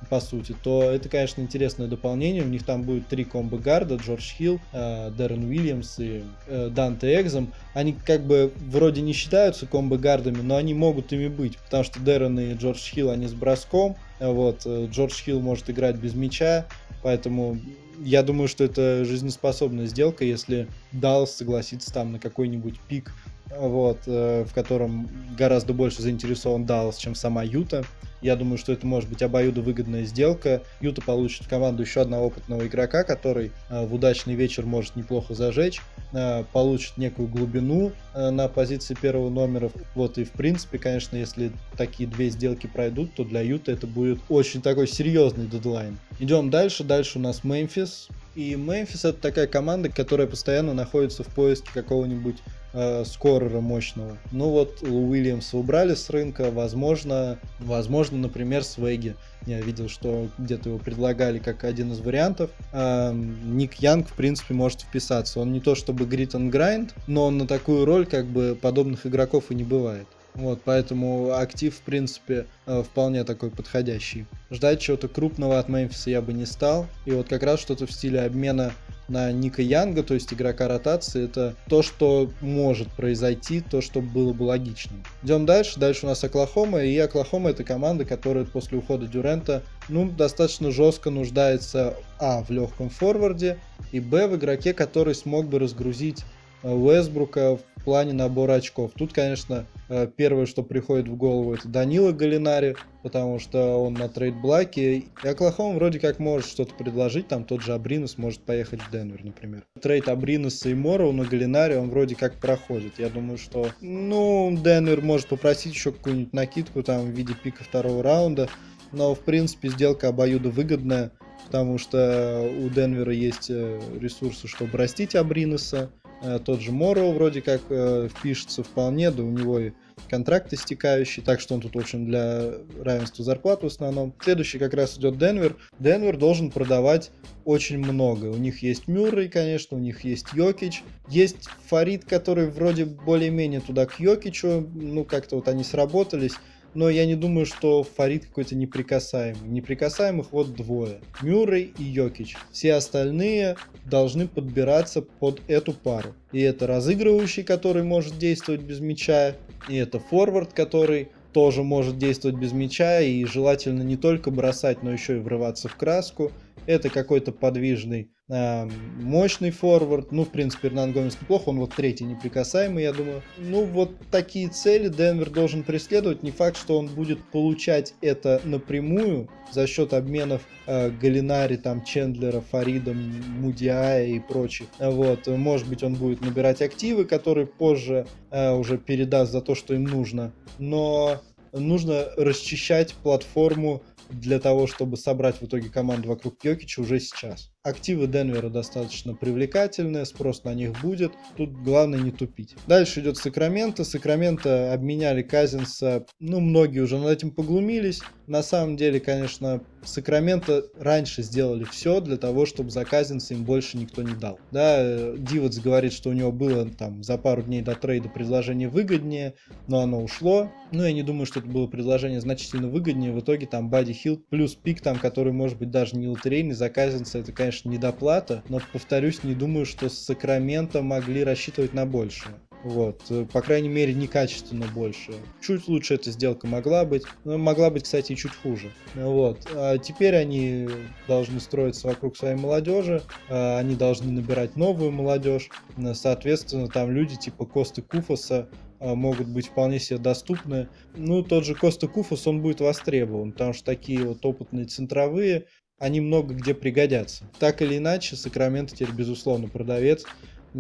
по 0.10 0.20
сути, 0.20 0.56
то 0.64 0.84
это, 0.84 1.10
конечно, 1.10 1.42
интересное 1.42 1.88
дополнение. 1.88 2.44
У 2.44 2.48
них 2.48 2.64
там 2.64 2.84
будет 2.84 3.08
три 3.08 3.24
комбо-гарда, 3.24 3.96
Джордж 3.96 4.34
Хилл, 4.38 4.60
э, 4.72 5.12
Дэрон 5.12 5.46
Уильямс 5.46 6.00
и 6.00 6.24
э, 6.48 6.70
Данте 6.70 7.20
Экзом. 7.20 7.54
Они 7.74 7.94
как 7.94 8.26
бы 8.26 8.52
вроде 8.70 9.02
не 9.02 9.14
считаются 9.14 9.66
комбо-гардами, 9.66 10.42
но 10.42 10.56
они 10.56 10.74
могут 10.74 11.12
ими 11.14 11.28
быть, 11.28 11.58
потому 11.58 11.84
что 11.84 12.00
Дэрон 12.00 12.40
и 12.40 12.54
Джордж 12.54 12.80
Хилл, 12.80 13.10
они 13.10 13.28
с 13.28 13.34
броском, 13.34 13.96
вот, 14.20 14.62
э, 14.66 14.88
Джордж 14.92 15.14
Хилл 15.24 15.40
может 15.40 15.70
играть 15.70 15.96
без 15.96 16.14
мяча, 16.14 16.66
поэтому 17.02 17.60
я 18.00 18.24
думаю, 18.24 18.48
что 18.48 18.64
это 18.64 19.06
жизнеспособная 19.06 19.86
сделка, 19.86 20.26
если 20.26 20.68
Даллас 20.92 21.36
согласится 21.36 21.94
там 21.94 22.12
на 22.14 22.20
какой-нибудь 22.20 22.80
пик, 22.88 23.14
вот, 23.58 24.00
э, 24.08 24.46
в 24.48 24.54
котором 24.54 25.10
гораздо 25.38 25.74
больше 25.74 26.02
заинтересован 26.02 26.66
Даллас, 26.66 26.98
чем 26.98 27.16
сама 27.16 27.44
Юта. 27.44 27.86
Я 28.24 28.38
думаю, 28.38 28.58
что 28.58 28.72
это 28.72 28.88
может 28.88 29.10
быть 29.10 29.22
обоюдовыгодная 29.22 30.06
сделка. 30.06 30.64
Юта 30.80 31.02
получит 31.02 31.46
в 31.46 31.50
команду 31.50 31.84
еще 31.84 32.02
одного 32.02 32.28
опытного 32.28 32.66
игрока, 32.66 33.04
который 33.04 33.52
э, 33.70 33.86
в 33.86 33.94
удачный 33.94 34.34
вечер 34.34 34.66
может 34.66 34.96
неплохо 34.96 35.34
зажечь, 35.34 35.82
э, 36.14 36.46
получит 36.54 36.96
некую 36.96 37.28
глубину 37.28 37.92
э, 38.14 38.30
на 38.30 38.48
позиции 38.48 38.96
первого 39.00 39.30
номера. 39.30 39.72
Вот 39.94 40.18
и 40.18 40.24
в 40.24 40.32
принципе, 40.32 40.78
конечно, 40.78 41.18
если 41.18 41.52
такие 41.78 42.08
две 42.08 42.30
сделки 42.30 42.66
пройдут, 42.66 43.14
то 43.14 43.26
для 43.26 43.42
Юта 43.42 43.74
это 43.74 43.88
будет 43.88 44.20
очень 44.30 44.62
такой 44.62 44.88
серьезный 44.88 45.46
дедлайн. 45.48 46.00
Идем 46.20 46.50
дальше. 46.50 46.86
Дальше 46.86 47.20
у 47.20 47.22
нас 47.22 47.44
Мемфис. 47.44 48.08
И 48.36 48.56
Мемфис 48.56 49.04
это 49.04 49.20
такая 49.20 49.48
команда, 49.48 49.90
которая 49.90 50.28
постоянно 50.28 50.74
находится 50.74 51.24
в 51.24 51.28
поиске 51.28 51.70
какого-нибудь 51.74 52.38
э, 52.74 53.04
скорера 53.06 53.62
мощного. 53.62 54.18
Ну 54.32 54.50
вот 54.50 54.82
Лу 54.82 55.10
Уильямса 55.10 55.58
убрали 55.58 55.96
с 55.96 56.10
рынка, 56.10 56.52
возможно, 56.52 57.40
возможно, 57.60 58.18
например, 58.18 58.64
Свеги. 58.64 59.16
Я 59.46 59.62
видел, 59.62 59.90
что 59.90 60.30
где-то 60.38 60.70
его 60.70 60.80
предлагали 60.80 61.40
как 61.40 61.64
один 61.64 61.92
из 61.92 62.00
вариантов. 62.00 62.50
А, 62.72 63.14
Ник 63.14 63.76
Янг, 63.76 64.08
в 64.08 64.14
принципе, 64.14 64.54
может 64.54 64.82
вписаться. 64.82 65.40
Он 65.40 65.52
не 65.52 65.60
то 65.60 65.76
чтобы 65.76 66.06
грит 66.06 66.34
and 66.34 66.50
grind, 66.52 66.92
но 67.08 67.26
он 67.26 67.38
на 67.38 67.48
такую 67.48 67.86
роль 67.86 68.06
как 68.06 68.26
бы 68.26 68.58
подобных 68.60 69.06
игроков 69.06 69.46
и 69.50 69.56
не 69.56 69.64
бывает. 69.64 70.08
Вот, 70.36 70.62
поэтому 70.66 71.34
актив, 71.34 71.76
в 71.76 71.82
принципе, 71.82 72.48
э, 72.66 72.82
вполне 72.82 73.24
такой 73.24 73.52
подходящий. 73.52 74.26
Ждать 74.50 74.80
чего-то 74.80 75.08
крупного 75.08 75.60
от 75.60 75.70
Мемфиса 75.70 76.10
я 76.10 76.22
бы 76.22 76.34
не 76.34 76.46
стал. 76.46 76.88
И 77.06 77.12
вот 77.12 77.28
как 77.28 77.44
раз 77.44 77.60
что-то 77.60 77.86
в 77.86 77.92
стиле 77.92 78.22
обмена 78.22 78.74
на 79.08 79.32
Ника 79.32 79.62
Янга, 79.62 80.04
то 80.04 80.14
есть 80.14 80.34
игрока 80.34 80.68
ротации, 80.68 81.26
это 81.26 81.56
то, 81.68 81.82
что 81.82 82.32
может 82.42 82.90
произойти, 82.90 83.62
то, 83.62 83.82
что 83.82 84.02
было 84.02 84.34
бы 84.34 84.44
логичным. 84.44 85.04
Идем 85.24 85.46
дальше. 85.46 85.80
Дальше 85.80 86.06
у 86.06 86.10
нас 86.10 86.24
Оклахома, 86.24 86.84
и 86.84 86.98
Оклахома 86.98 87.50
это 87.50 87.64
команда, 87.64 88.06
которая 88.06 88.46
после 88.46 88.78
ухода 88.78 89.08
Дюрента, 89.08 89.64
ну, 89.90 90.10
достаточно 90.10 90.72
жестко 90.72 91.10
нуждается, 91.10 91.96
а, 92.20 92.44
в 92.44 92.50
легком 92.50 92.90
форварде, 92.90 93.60
и, 93.92 94.00
б, 94.00 94.28
в 94.28 94.36
игроке, 94.36 94.74
который 94.74 95.16
смог 95.16 95.48
бы 95.48 95.60
разгрузить 95.60 96.24
Уэсбрука 96.64 97.58
в 97.58 97.73
плане 97.84 98.14
набора 98.14 98.54
очков. 98.54 98.92
Тут, 98.98 99.14
конечно, 99.14 99.66
э, 99.90 100.08
первое, 100.08 100.46
что 100.46 100.64
приходит 100.64 101.08
в 101.08 101.16
голову, 101.16 101.54
это 101.54 101.68
Данила 101.68 102.12
Галинари, 102.12 102.76
потому 103.02 103.40
что 103.40 103.84
он 103.84 103.94
на 103.94 104.08
трейд-блоке. 104.08 104.98
И 104.98 105.28
Оклахома 105.28 105.76
вроде 105.76 106.00
как 106.00 106.20
может 106.20 106.50
что-то 106.50 106.74
предложить, 106.76 107.28
там 107.28 107.44
тот 107.44 107.62
же 107.62 107.74
Абринус 107.74 108.18
может 108.18 108.42
поехать 108.42 108.82
в 108.82 108.92
Денвер, 108.92 109.24
например. 109.24 109.64
Трейд 109.82 110.08
Абринеса 110.08 110.70
и 110.70 110.74
Морроу 110.74 111.12
на 111.12 111.26
Галинари 111.26 111.76
он 111.76 111.90
вроде 111.90 112.16
как 112.16 112.36
проходит. 112.36 112.94
Я 112.98 113.10
думаю, 113.10 113.38
что, 113.38 113.68
ну, 113.82 114.58
Денвер 114.64 115.02
может 115.02 115.28
попросить 115.28 115.74
еще 115.74 115.92
какую-нибудь 115.92 116.34
накидку 116.34 116.84
там 116.84 117.06
в 117.06 117.10
виде 117.10 117.34
пика 117.34 117.64
второго 117.64 118.02
раунда, 118.02 118.50
но, 118.92 119.14
в 119.16 119.20
принципе, 119.20 119.70
сделка 119.70 120.10
обоюдо 120.10 120.50
выгодная, 120.50 121.12
потому 121.46 121.78
что 121.78 122.50
у 122.62 122.70
Денвера 122.70 123.12
есть 123.12 123.50
э, 123.50 123.80
ресурсы, 124.00 124.48
чтобы 124.48 124.78
растить 124.78 125.16
Абринуса, 125.16 125.90
Э, 126.03 126.03
тот 126.46 126.62
же 126.62 126.72
Моро 126.72 127.06
вроде 127.12 127.42
как 127.42 127.62
э, 127.70 128.08
впишется 128.10 128.64
вполне, 128.64 129.12
да 129.12 129.24
у 129.24 129.30
него 129.30 129.60
и 129.60 129.72
контракт 130.10 130.54
истекающий, 130.54 131.24
так 131.24 131.40
что 131.40 131.56
он 131.56 131.62
тут, 131.62 131.76
в 131.76 131.80
общем, 131.80 132.06
для 132.06 132.54
равенства 132.80 133.24
зарплат 133.24 133.64
в 133.64 133.66
основном. 133.66 134.14
Следующий 134.24 134.60
как 134.60 134.74
раз 134.74 134.98
идет 134.98 135.18
Денвер. 135.18 135.56
Денвер 135.80 136.18
должен 136.18 136.52
продавать 136.52 137.12
очень 137.46 137.78
много. 137.78 138.28
У 138.28 138.38
них 138.38 138.64
есть 138.64 138.88
Мюррей, 138.88 139.28
конечно, 139.28 139.78
у 139.78 139.80
них 139.80 140.04
есть 140.04 140.28
Йокич, 140.34 140.84
есть 141.10 141.50
Фарид, 141.68 142.06
который 142.06 142.50
вроде 142.50 142.86
более-менее 142.86 143.60
туда 143.60 143.86
к 143.86 144.00
Йокичу, 144.00 144.70
ну 144.74 145.04
как-то 145.04 145.36
вот 145.36 145.48
они 145.48 145.64
сработались 145.64 146.34
но 146.74 146.90
я 146.90 147.06
не 147.06 147.16
думаю, 147.16 147.46
что 147.46 147.84
Фарид 147.84 148.26
какой-то 148.26 148.56
неприкасаемый. 148.56 149.50
Неприкасаемых 149.50 150.32
вот 150.32 150.54
двое. 150.56 151.02
Мюррей 151.22 151.74
и 151.78 151.84
Йокич. 151.84 152.36
Все 152.52 152.74
остальные 152.74 153.58
должны 153.86 154.28
подбираться 154.28 155.02
под 155.02 155.42
эту 155.48 155.74
пару. 155.74 156.14
И 156.32 156.42
это 156.42 156.68
разыгрывающий, 156.68 157.44
который 157.44 157.84
может 157.84 158.18
действовать 158.18 158.62
без 158.62 158.80
мяча, 158.80 159.36
и 159.70 159.76
это 159.76 160.00
форвард, 160.00 160.54
который 160.54 161.10
тоже 161.34 161.64
может 161.64 161.98
действовать 161.98 162.38
без 162.38 162.52
мяча 162.54 163.02
и 163.02 163.26
желательно 163.26 163.82
не 163.82 163.98
только 163.98 164.32
бросать, 164.32 164.84
но 164.84 164.92
еще 164.92 165.18
и 165.18 165.20
врываться 165.20 165.68
в 165.68 165.76
краску. 165.76 166.32
Это 166.66 166.90
какой-то 166.90 167.32
подвижный 167.32 168.13
мощный 168.30 169.52
форвард. 169.52 170.12
Ну, 170.12 170.24
в 170.24 170.30
принципе, 170.30 170.70
Эрнан 170.70 170.94
Гомес 170.94 171.18
неплохо, 171.20 171.50
он 171.50 171.60
вот 171.60 171.76
третий 171.76 172.06
неприкасаемый, 172.06 172.84
я 172.84 172.94
думаю. 172.94 173.22
Ну, 173.38 173.66
вот 173.66 173.92
такие 174.12 174.50
цели 174.50 174.88
Денвер 174.88 175.30
должен 175.30 175.64
преследовать. 175.64 176.24
Не 176.24 176.32
факт, 176.32 176.58
что 176.58 176.78
он 176.78 176.88
будет 176.88 177.24
получать 177.32 177.94
это 178.02 178.42
напрямую 178.46 179.30
за 179.52 179.68
счет 179.68 179.94
обменов 179.94 180.42
э, 180.66 180.90
Галинари, 180.90 181.58
там, 181.58 181.84
Чендлера, 181.84 182.42
Фарида, 182.42 182.94
Мудиая 182.94 184.08
и 184.08 184.20
прочих. 184.20 184.68
Вот, 184.80 185.28
может 185.28 185.68
быть, 185.68 185.84
он 185.84 185.96
будет 185.96 186.22
набирать 186.22 186.62
активы, 186.62 187.06
которые 187.06 187.46
позже 187.46 188.08
э, 188.32 188.52
уже 188.52 188.78
передаст 188.78 189.32
за 189.32 189.42
то, 189.42 189.54
что 189.54 189.74
им 189.74 189.84
нужно. 189.84 190.34
Но 190.60 191.22
нужно 191.52 192.08
расчищать 192.18 192.94
платформу 192.94 193.84
для 194.10 194.40
того, 194.40 194.68
чтобы 194.68 194.98
собрать 194.98 195.42
в 195.42 195.46
итоге 195.46 195.70
команду 195.70 196.10
вокруг 196.10 196.44
Йокича 196.44 196.82
уже 196.82 197.00
сейчас. 197.00 197.53
Активы 197.66 198.08
Денвера 198.08 198.50
достаточно 198.50 199.16
привлекательные, 199.16 200.06
спрос 200.06 200.44
на 200.44 200.54
них 200.54 200.82
будет. 200.82 201.14
Тут 201.38 201.54
главное 201.64 202.00
не 202.00 202.12
тупить. 202.12 202.58
Дальше 202.68 203.00
идет 203.00 203.16
Сакраменто. 203.16 203.86
Сакраменто 203.86 204.74
обменяли 204.74 205.22
Казинса. 205.22 206.06
Ну, 206.20 206.42
многие 206.42 206.82
уже 206.82 206.98
над 206.98 207.12
этим 207.12 207.32
поглумились. 207.32 208.02
На 208.28 208.44
самом 208.44 208.76
деле, 208.76 209.00
конечно, 209.00 209.64
Сакраменто 209.82 210.66
раньше 210.78 211.24
сделали 211.24 211.64
все 211.64 212.02
для 212.02 212.18
того, 212.18 212.46
чтобы 212.46 212.70
за 212.70 212.84
Казинса 212.84 213.34
им 213.34 213.46
больше 213.46 213.78
никто 213.78 214.02
не 214.02 214.14
дал. 214.14 214.40
Да, 214.52 215.14
Дивотс 215.16 215.60
говорит, 215.60 215.94
что 215.94 216.10
у 216.10 216.14
него 216.14 216.34
было 216.34 216.70
там 216.70 217.02
за 217.02 217.18
пару 217.18 217.44
дней 217.44 217.62
до 217.62 217.76
трейда 217.76 218.10
предложение 218.10 218.68
выгоднее, 218.68 219.36
но 219.68 219.80
оно 219.80 220.04
ушло. 220.04 220.52
Ну, 220.74 220.84
я 220.84 220.92
не 220.92 221.04
думаю, 221.04 221.26
что 221.26 221.40
это 221.40 221.48
было 221.48 221.68
предложение 221.68 222.20
значительно 222.20 222.68
выгоднее. 222.68 223.14
В 223.14 223.22
итоге 223.22 223.46
там 223.46 223.70
Бади 223.70 223.94
Хилл 223.94 224.18
плюс 224.30 224.54
пик 224.56 224.82
там, 224.82 225.00
который 225.00 225.32
может 225.32 225.58
быть 225.58 225.72
даже 225.72 225.96
не 225.96 226.10
лотерейный, 226.10 226.56
за 226.56 226.70
Казинса 226.70 227.20
это, 227.20 227.32
конечно, 227.32 227.53
конечно, 227.54 227.70
недоплата, 227.70 228.44
но, 228.50 228.60
повторюсь, 228.72 229.24
не 229.24 229.36
думаю, 229.36 229.66
что 229.66 229.90
с 229.90 229.98
Сакраменто 230.00 230.82
могли 230.82 231.24
рассчитывать 231.24 231.74
на 231.74 231.86
большее. 231.86 232.36
Вот, 232.64 233.02
по 233.34 233.42
крайней 233.42 233.68
мере, 233.68 233.94
некачественно 233.94 234.66
больше. 234.74 235.12
Чуть 235.42 235.68
лучше 235.68 235.96
эта 235.96 236.12
сделка 236.12 236.48
могла 236.48 236.86
быть, 236.86 237.04
но 237.26 237.38
могла 237.38 237.70
быть, 237.70 237.84
кстати, 237.84 238.14
и 238.14 238.16
чуть 238.16 238.34
хуже. 238.34 238.72
Вот, 238.96 239.46
а 239.54 239.78
теперь 239.78 240.16
они 240.16 240.70
должны 241.08 241.42
строиться 241.42 241.88
вокруг 241.88 242.16
своей 242.16 242.36
молодежи, 242.36 243.04
а 243.30 243.60
они 243.60 243.76
должны 243.76 244.12
набирать 244.12 244.56
новую 244.56 244.92
молодежь. 244.92 245.50
Соответственно, 245.94 246.70
там 246.70 246.90
люди 246.90 247.18
типа 247.18 247.46
Косты 247.46 247.82
Куфаса 247.82 248.48
а, 248.84 248.96
могут 248.96 249.28
быть 249.28 249.48
вполне 249.48 249.80
себе 249.80 249.98
доступны. 249.98 250.68
Ну, 250.96 251.24
тот 251.24 251.46
же 251.46 251.56
Коста 251.56 251.88
Куфас, 251.88 252.28
он 252.28 252.42
будет 252.42 252.60
востребован, 252.60 253.32
потому 253.32 253.54
что 253.54 253.64
такие 253.64 254.04
вот 254.04 254.26
опытные 254.26 254.66
центровые, 254.66 255.46
они 255.84 256.00
много 256.00 256.34
где 256.34 256.54
пригодятся. 256.54 257.26
Так 257.40 257.62
или 257.62 257.78
иначе, 257.78 258.16
Сакраменто 258.16 258.74
теперь, 258.74 258.94
безусловно, 258.96 259.50
продавец, 259.50 260.06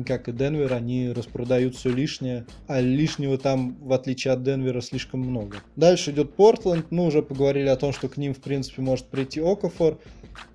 как 0.05 0.27
и 0.27 0.33
Денвер, 0.33 0.73
они 0.73 1.11
распродают 1.11 1.75
все 1.75 1.91
лишнее, 1.91 2.45
а 2.67 2.81
лишнего 2.81 3.37
там, 3.37 3.77
в 3.79 3.93
отличие 3.93 4.33
от 4.33 4.43
Денвера, 4.43 4.81
слишком 4.81 5.21
много. 5.21 5.59
Дальше 5.77 6.11
идет 6.11 6.33
Портленд, 6.33 6.91
мы 6.91 7.05
уже 7.05 7.21
поговорили 7.21 7.69
о 7.69 7.77
том, 7.77 7.93
что 7.93 8.09
к 8.09 8.17
ним, 8.17 8.33
в 8.33 8.39
принципе, 8.39 8.81
может 8.81 9.05
прийти 9.05 9.39
Окафор, 9.39 9.97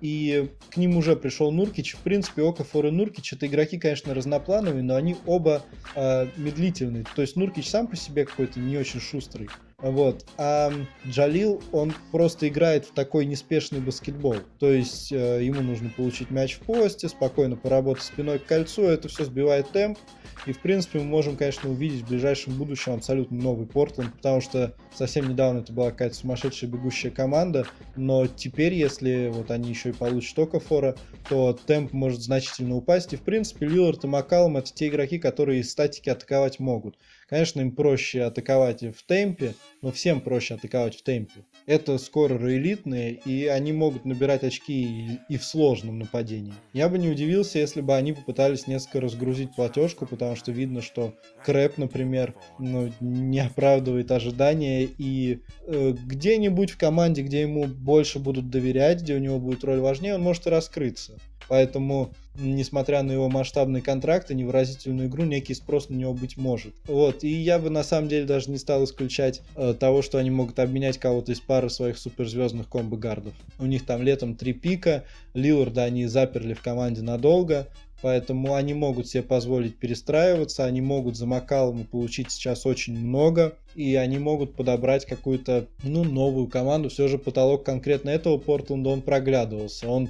и 0.01 0.49
к 0.69 0.77
ним 0.77 0.97
уже 0.97 1.15
пришел 1.15 1.51
Нуркич. 1.51 1.95
В 1.95 1.99
принципе, 1.99 2.47
Окафор 2.47 2.85
и 2.87 2.91
Нуркич 2.91 3.33
это 3.33 3.47
игроки, 3.47 3.79
конечно, 3.79 4.13
разноплановые, 4.13 4.83
но 4.83 4.95
они 4.95 5.15
оба 5.25 5.63
э, 5.95 6.27
медлительные. 6.37 7.05
То 7.15 7.23
есть 7.23 7.35
Нуркич 7.35 7.67
сам 7.67 7.87
по 7.87 7.95
себе 7.95 8.25
какой-то 8.25 8.59
не 8.59 8.77
очень 8.77 8.99
шустрый. 8.99 9.49
Вот. 9.81 10.25
А 10.37 10.73
Джалил, 11.07 11.61
он 11.71 11.93
просто 12.11 12.47
играет 12.49 12.85
в 12.85 12.91
такой 12.91 13.25
неспешный 13.25 13.79
баскетбол. 13.79 14.37
То 14.59 14.71
есть 14.71 15.11
э, 15.11 15.43
ему 15.43 15.61
нужно 15.61 15.89
получить 15.89 16.31
мяч 16.31 16.55
в 16.55 16.59
посте, 16.61 17.07
спокойно 17.07 17.55
поработать 17.55 18.03
спиной 18.03 18.39
к 18.39 18.45
кольцу, 18.45 18.83
это 18.83 19.07
все 19.07 19.25
сбивает 19.25 19.69
темп. 19.71 19.97
И, 20.45 20.53
в 20.53 20.59
принципе, 20.59 20.99
мы 20.99 21.05
можем, 21.05 21.35
конечно, 21.35 21.69
увидеть 21.69 22.03
в 22.03 22.09
ближайшем 22.09 22.53
будущем 22.53 22.93
абсолютно 22.93 23.37
новый 23.37 23.67
Портленд, 23.67 24.13
потому 24.15 24.41
что 24.41 24.73
совсем 24.93 25.29
недавно 25.29 25.59
это 25.59 25.73
была 25.73 25.91
какая-то 25.91 26.15
сумасшедшая 26.15 26.69
бегущая 26.69 27.11
команда, 27.11 27.67
но 27.95 28.25
теперь, 28.25 28.73
если 28.73 29.29
вот 29.33 29.51
они 29.51 29.69
еще 29.69 29.89
и 29.89 29.93
получат 29.93 30.39
Окафора, 30.39 30.95
то 31.29 31.53
темп 31.53 31.91
может 31.93 32.21
значительно 32.21 32.75
упасть. 32.75 33.13
И, 33.13 33.17
в 33.17 33.21
принципе, 33.21 33.67
Лилард 33.67 34.03
и 34.05 34.07
Маккалум 34.07 34.57
это 34.57 34.73
те 34.73 34.87
игроки, 34.87 35.19
которые 35.19 35.59
из 35.59 35.71
статики 35.71 36.09
атаковать 36.09 36.59
могут. 36.59 36.97
Конечно, 37.29 37.61
им 37.61 37.71
проще 37.71 38.23
атаковать 38.23 38.81
в 38.81 39.05
темпе, 39.05 39.53
но 39.83 39.91
всем 39.91 40.19
проще 40.19 40.55
атаковать 40.55 40.95
в 40.95 41.03
темпе. 41.03 41.45
Это 41.67 41.99
скореры 41.99 42.55
элитные, 42.55 43.13
и 43.13 43.45
они 43.45 43.71
могут 43.71 44.03
набирать 44.03 44.43
очки 44.43 45.19
и 45.29 45.37
в 45.37 45.43
сложном 45.43 45.99
нападении. 45.99 46.55
Я 46.73 46.89
бы 46.89 46.97
не 46.97 47.07
удивился, 47.07 47.59
если 47.59 47.81
бы 47.81 47.95
они 47.95 48.13
попытались 48.13 48.65
несколько 48.65 49.01
разгрузить 49.01 49.53
платежку, 49.55 50.07
потому 50.07 50.35
что 50.35 50.51
видно, 50.51 50.81
что 50.81 51.13
Крэп, 51.45 51.77
например, 51.77 52.33
ну, 52.57 52.91
не 52.99 53.39
оправдывает 53.39 54.09
ожидания, 54.09 54.85
и 54.85 55.43
э, 55.67 55.93
где-нибудь 56.03 56.71
в 56.71 56.77
команде, 56.79 57.21
где 57.21 57.41
ему 57.41 57.67
больше 57.67 58.17
будут 58.17 58.49
доверять, 58.49 59.03
где 59.03 59.13
у 59.13 59.19
него 59.19 59.37
будет 59.37 59.63
роль 59.63 59.79
важнее, 59.79 60.15
он 60.15 60.23
может 60.23 60.47
и 60.47 60.49
раскрыться. 60.49 61.19
Поэтому, 61.49 62.11
несмотря 62.35 63.01
на 63.01 63.11
его 63.11 63.27
масштабный 63.27 63.81
контракт 63.81 64.29
и 64.29 64.35
невыразительную 64.35 65.09
игру, 65.09 65.25
некий 65.25 65.55
спрос 65.55 65.89
на 65.89 65.95
него 65.95 66.13
быть 66.13 66.37
может. 66.37 66.75
Вот, 66.85 67.23
и 67.23 67.29
я 67.29 67.57
бы 67.59 67.69
на 67.71 67.83
самом 67.83 68.07
деле 68.07 68.25
даже 68.25 68.51
не 68.51 68.57
стал 68.57 68.85
исключать 68.85 69.41
э, 69.55 69.73
того, 69.77 70.03
что 70.03 70.19
они 70.19 70.29
могут 70.29 70.59
обменять 70.59 70.99
кого-то 70.99 71.31
из 71.31 71.39
пары 71.39 71.69
своих 71.69 71.97
суперзвездных 71.97 72.69
комбо-гардов. 72.69 73.33
У 73.57 73.65
них 73.65 73.85
там 73.85 74.03
летом 74.03 74.35
три 74.35 74.53
пика, 74.53 75.03
Лиларда 75.33 75.83
они 75.83 76.05
заперли 76.05 76.53
в 76.53 76.61
команде 76.61 77.01
надолго, 77.01 77.67
Поэтому 78.01 78.53
они 78.55 78.73
могут 78.73 79.07
себе 79.07 79.23
позволить 79.23 79.77
перестраиваться, 79.77 80.63
они 80.63 80.79
могут 80.79 81.17
за 81.17 81.25
Макалому 81.25 81.83
получить 81.83 82.31
сейчас 82.31 82.65
очень 82.65 82.97
много, 82.97 83.55
и 83.75 83.95
они 83.95 84.19
могут 84.19 84.55
подобрать 84.55 85.05
какую-то, 85.05 85.67
ну, 85.83 86.05
новую 86.05 86.47
команду. 86.47 86.87
Все 86.89 87.09
же 87.09 87.17
потолок 87.17 87.65
конкретно 87.65 88.09
этого 88.09 88.37
Портленда, 88.37 88.89
он 88.89 89.01
проглядывался. 89.01 89.89
Он 89.89 90.09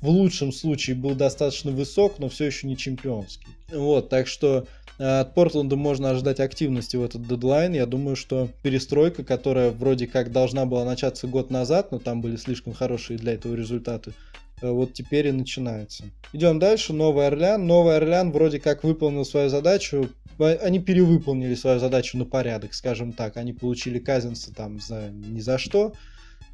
в 0.00 0.08
лучшем 0.08 0.52
случае 0.52 0.96
был 0.96 1.14
достаточно 1.14 1.70
высок, 1.70 2.18
но 2.18 2.28
все 2.28 2.46
еще 2.46 2.66
не 2.66 2.76
чемпионский. 2.76 3.48
Вот, 3.72 4.08
так 4.08 4.26
что 4.26 4.66
э, 4.98 5.20
от 5.20 5.34
Портленда 5.34 5.76
можно 5.76 6.10
ожидать 6.10 6.40
активности 6.40 6.96
в 6.96 7.04
этот 7.04 7.26
дедлайн. 7.26 7.72
Я 7.72 7.86
думаю, 7.86 8.16
что 8.16 8.48
перестройка, 8.62 9.24
которая 9.24 9.70
вроде 9.70 10.06
как 10.06 10.32
должна 10.32 10.66
была 10.66 10.84
начаться 10.84 11.26
год 11.26 11.50
назад, 11.50 11.92
но 11.92 11.98
там 11.98 12.20
были 12.20 12.36
слишком 12.36 12.72
хорошие 12.72 13.18
для 13.18 13.34
этого 13.34 13.54
результаты, 13.54 14.12
э, 14.60 14.68
вот 14.68 14.92
теперь 14.92 15.28
и 15.28 15.32
начинается. 15.32 16.04
Идем 16.32 16.58
дальше. 16.58 16.92
Новый 16.92 17.26
Орлеан. 17.28 17.66
Новый 17.66 17.96
Орлеан 17.96 18.32
вроде 18.32 18.58
как 18.58 18.82
выполнил 18.82 19.24
свою 19.24 19.48
задачу. 19.48 20.10
Они 20.38 20.80
перевыполнили 20.80 21.54
свою 21.54 21.78
задачу 21.78 22.18
на 22.18 22.24
порядок, 22.24 22.74
скажем 22.74 23.12
так. 23.12 23.36
Они 23.36 23.52
получили 23.52 23.98
Казинса 23.98 24.52
там 24.52 24.80
за 24.80 25.10
ни 25.10 25.40
за 25.40 25.58
что. 25.58 25.94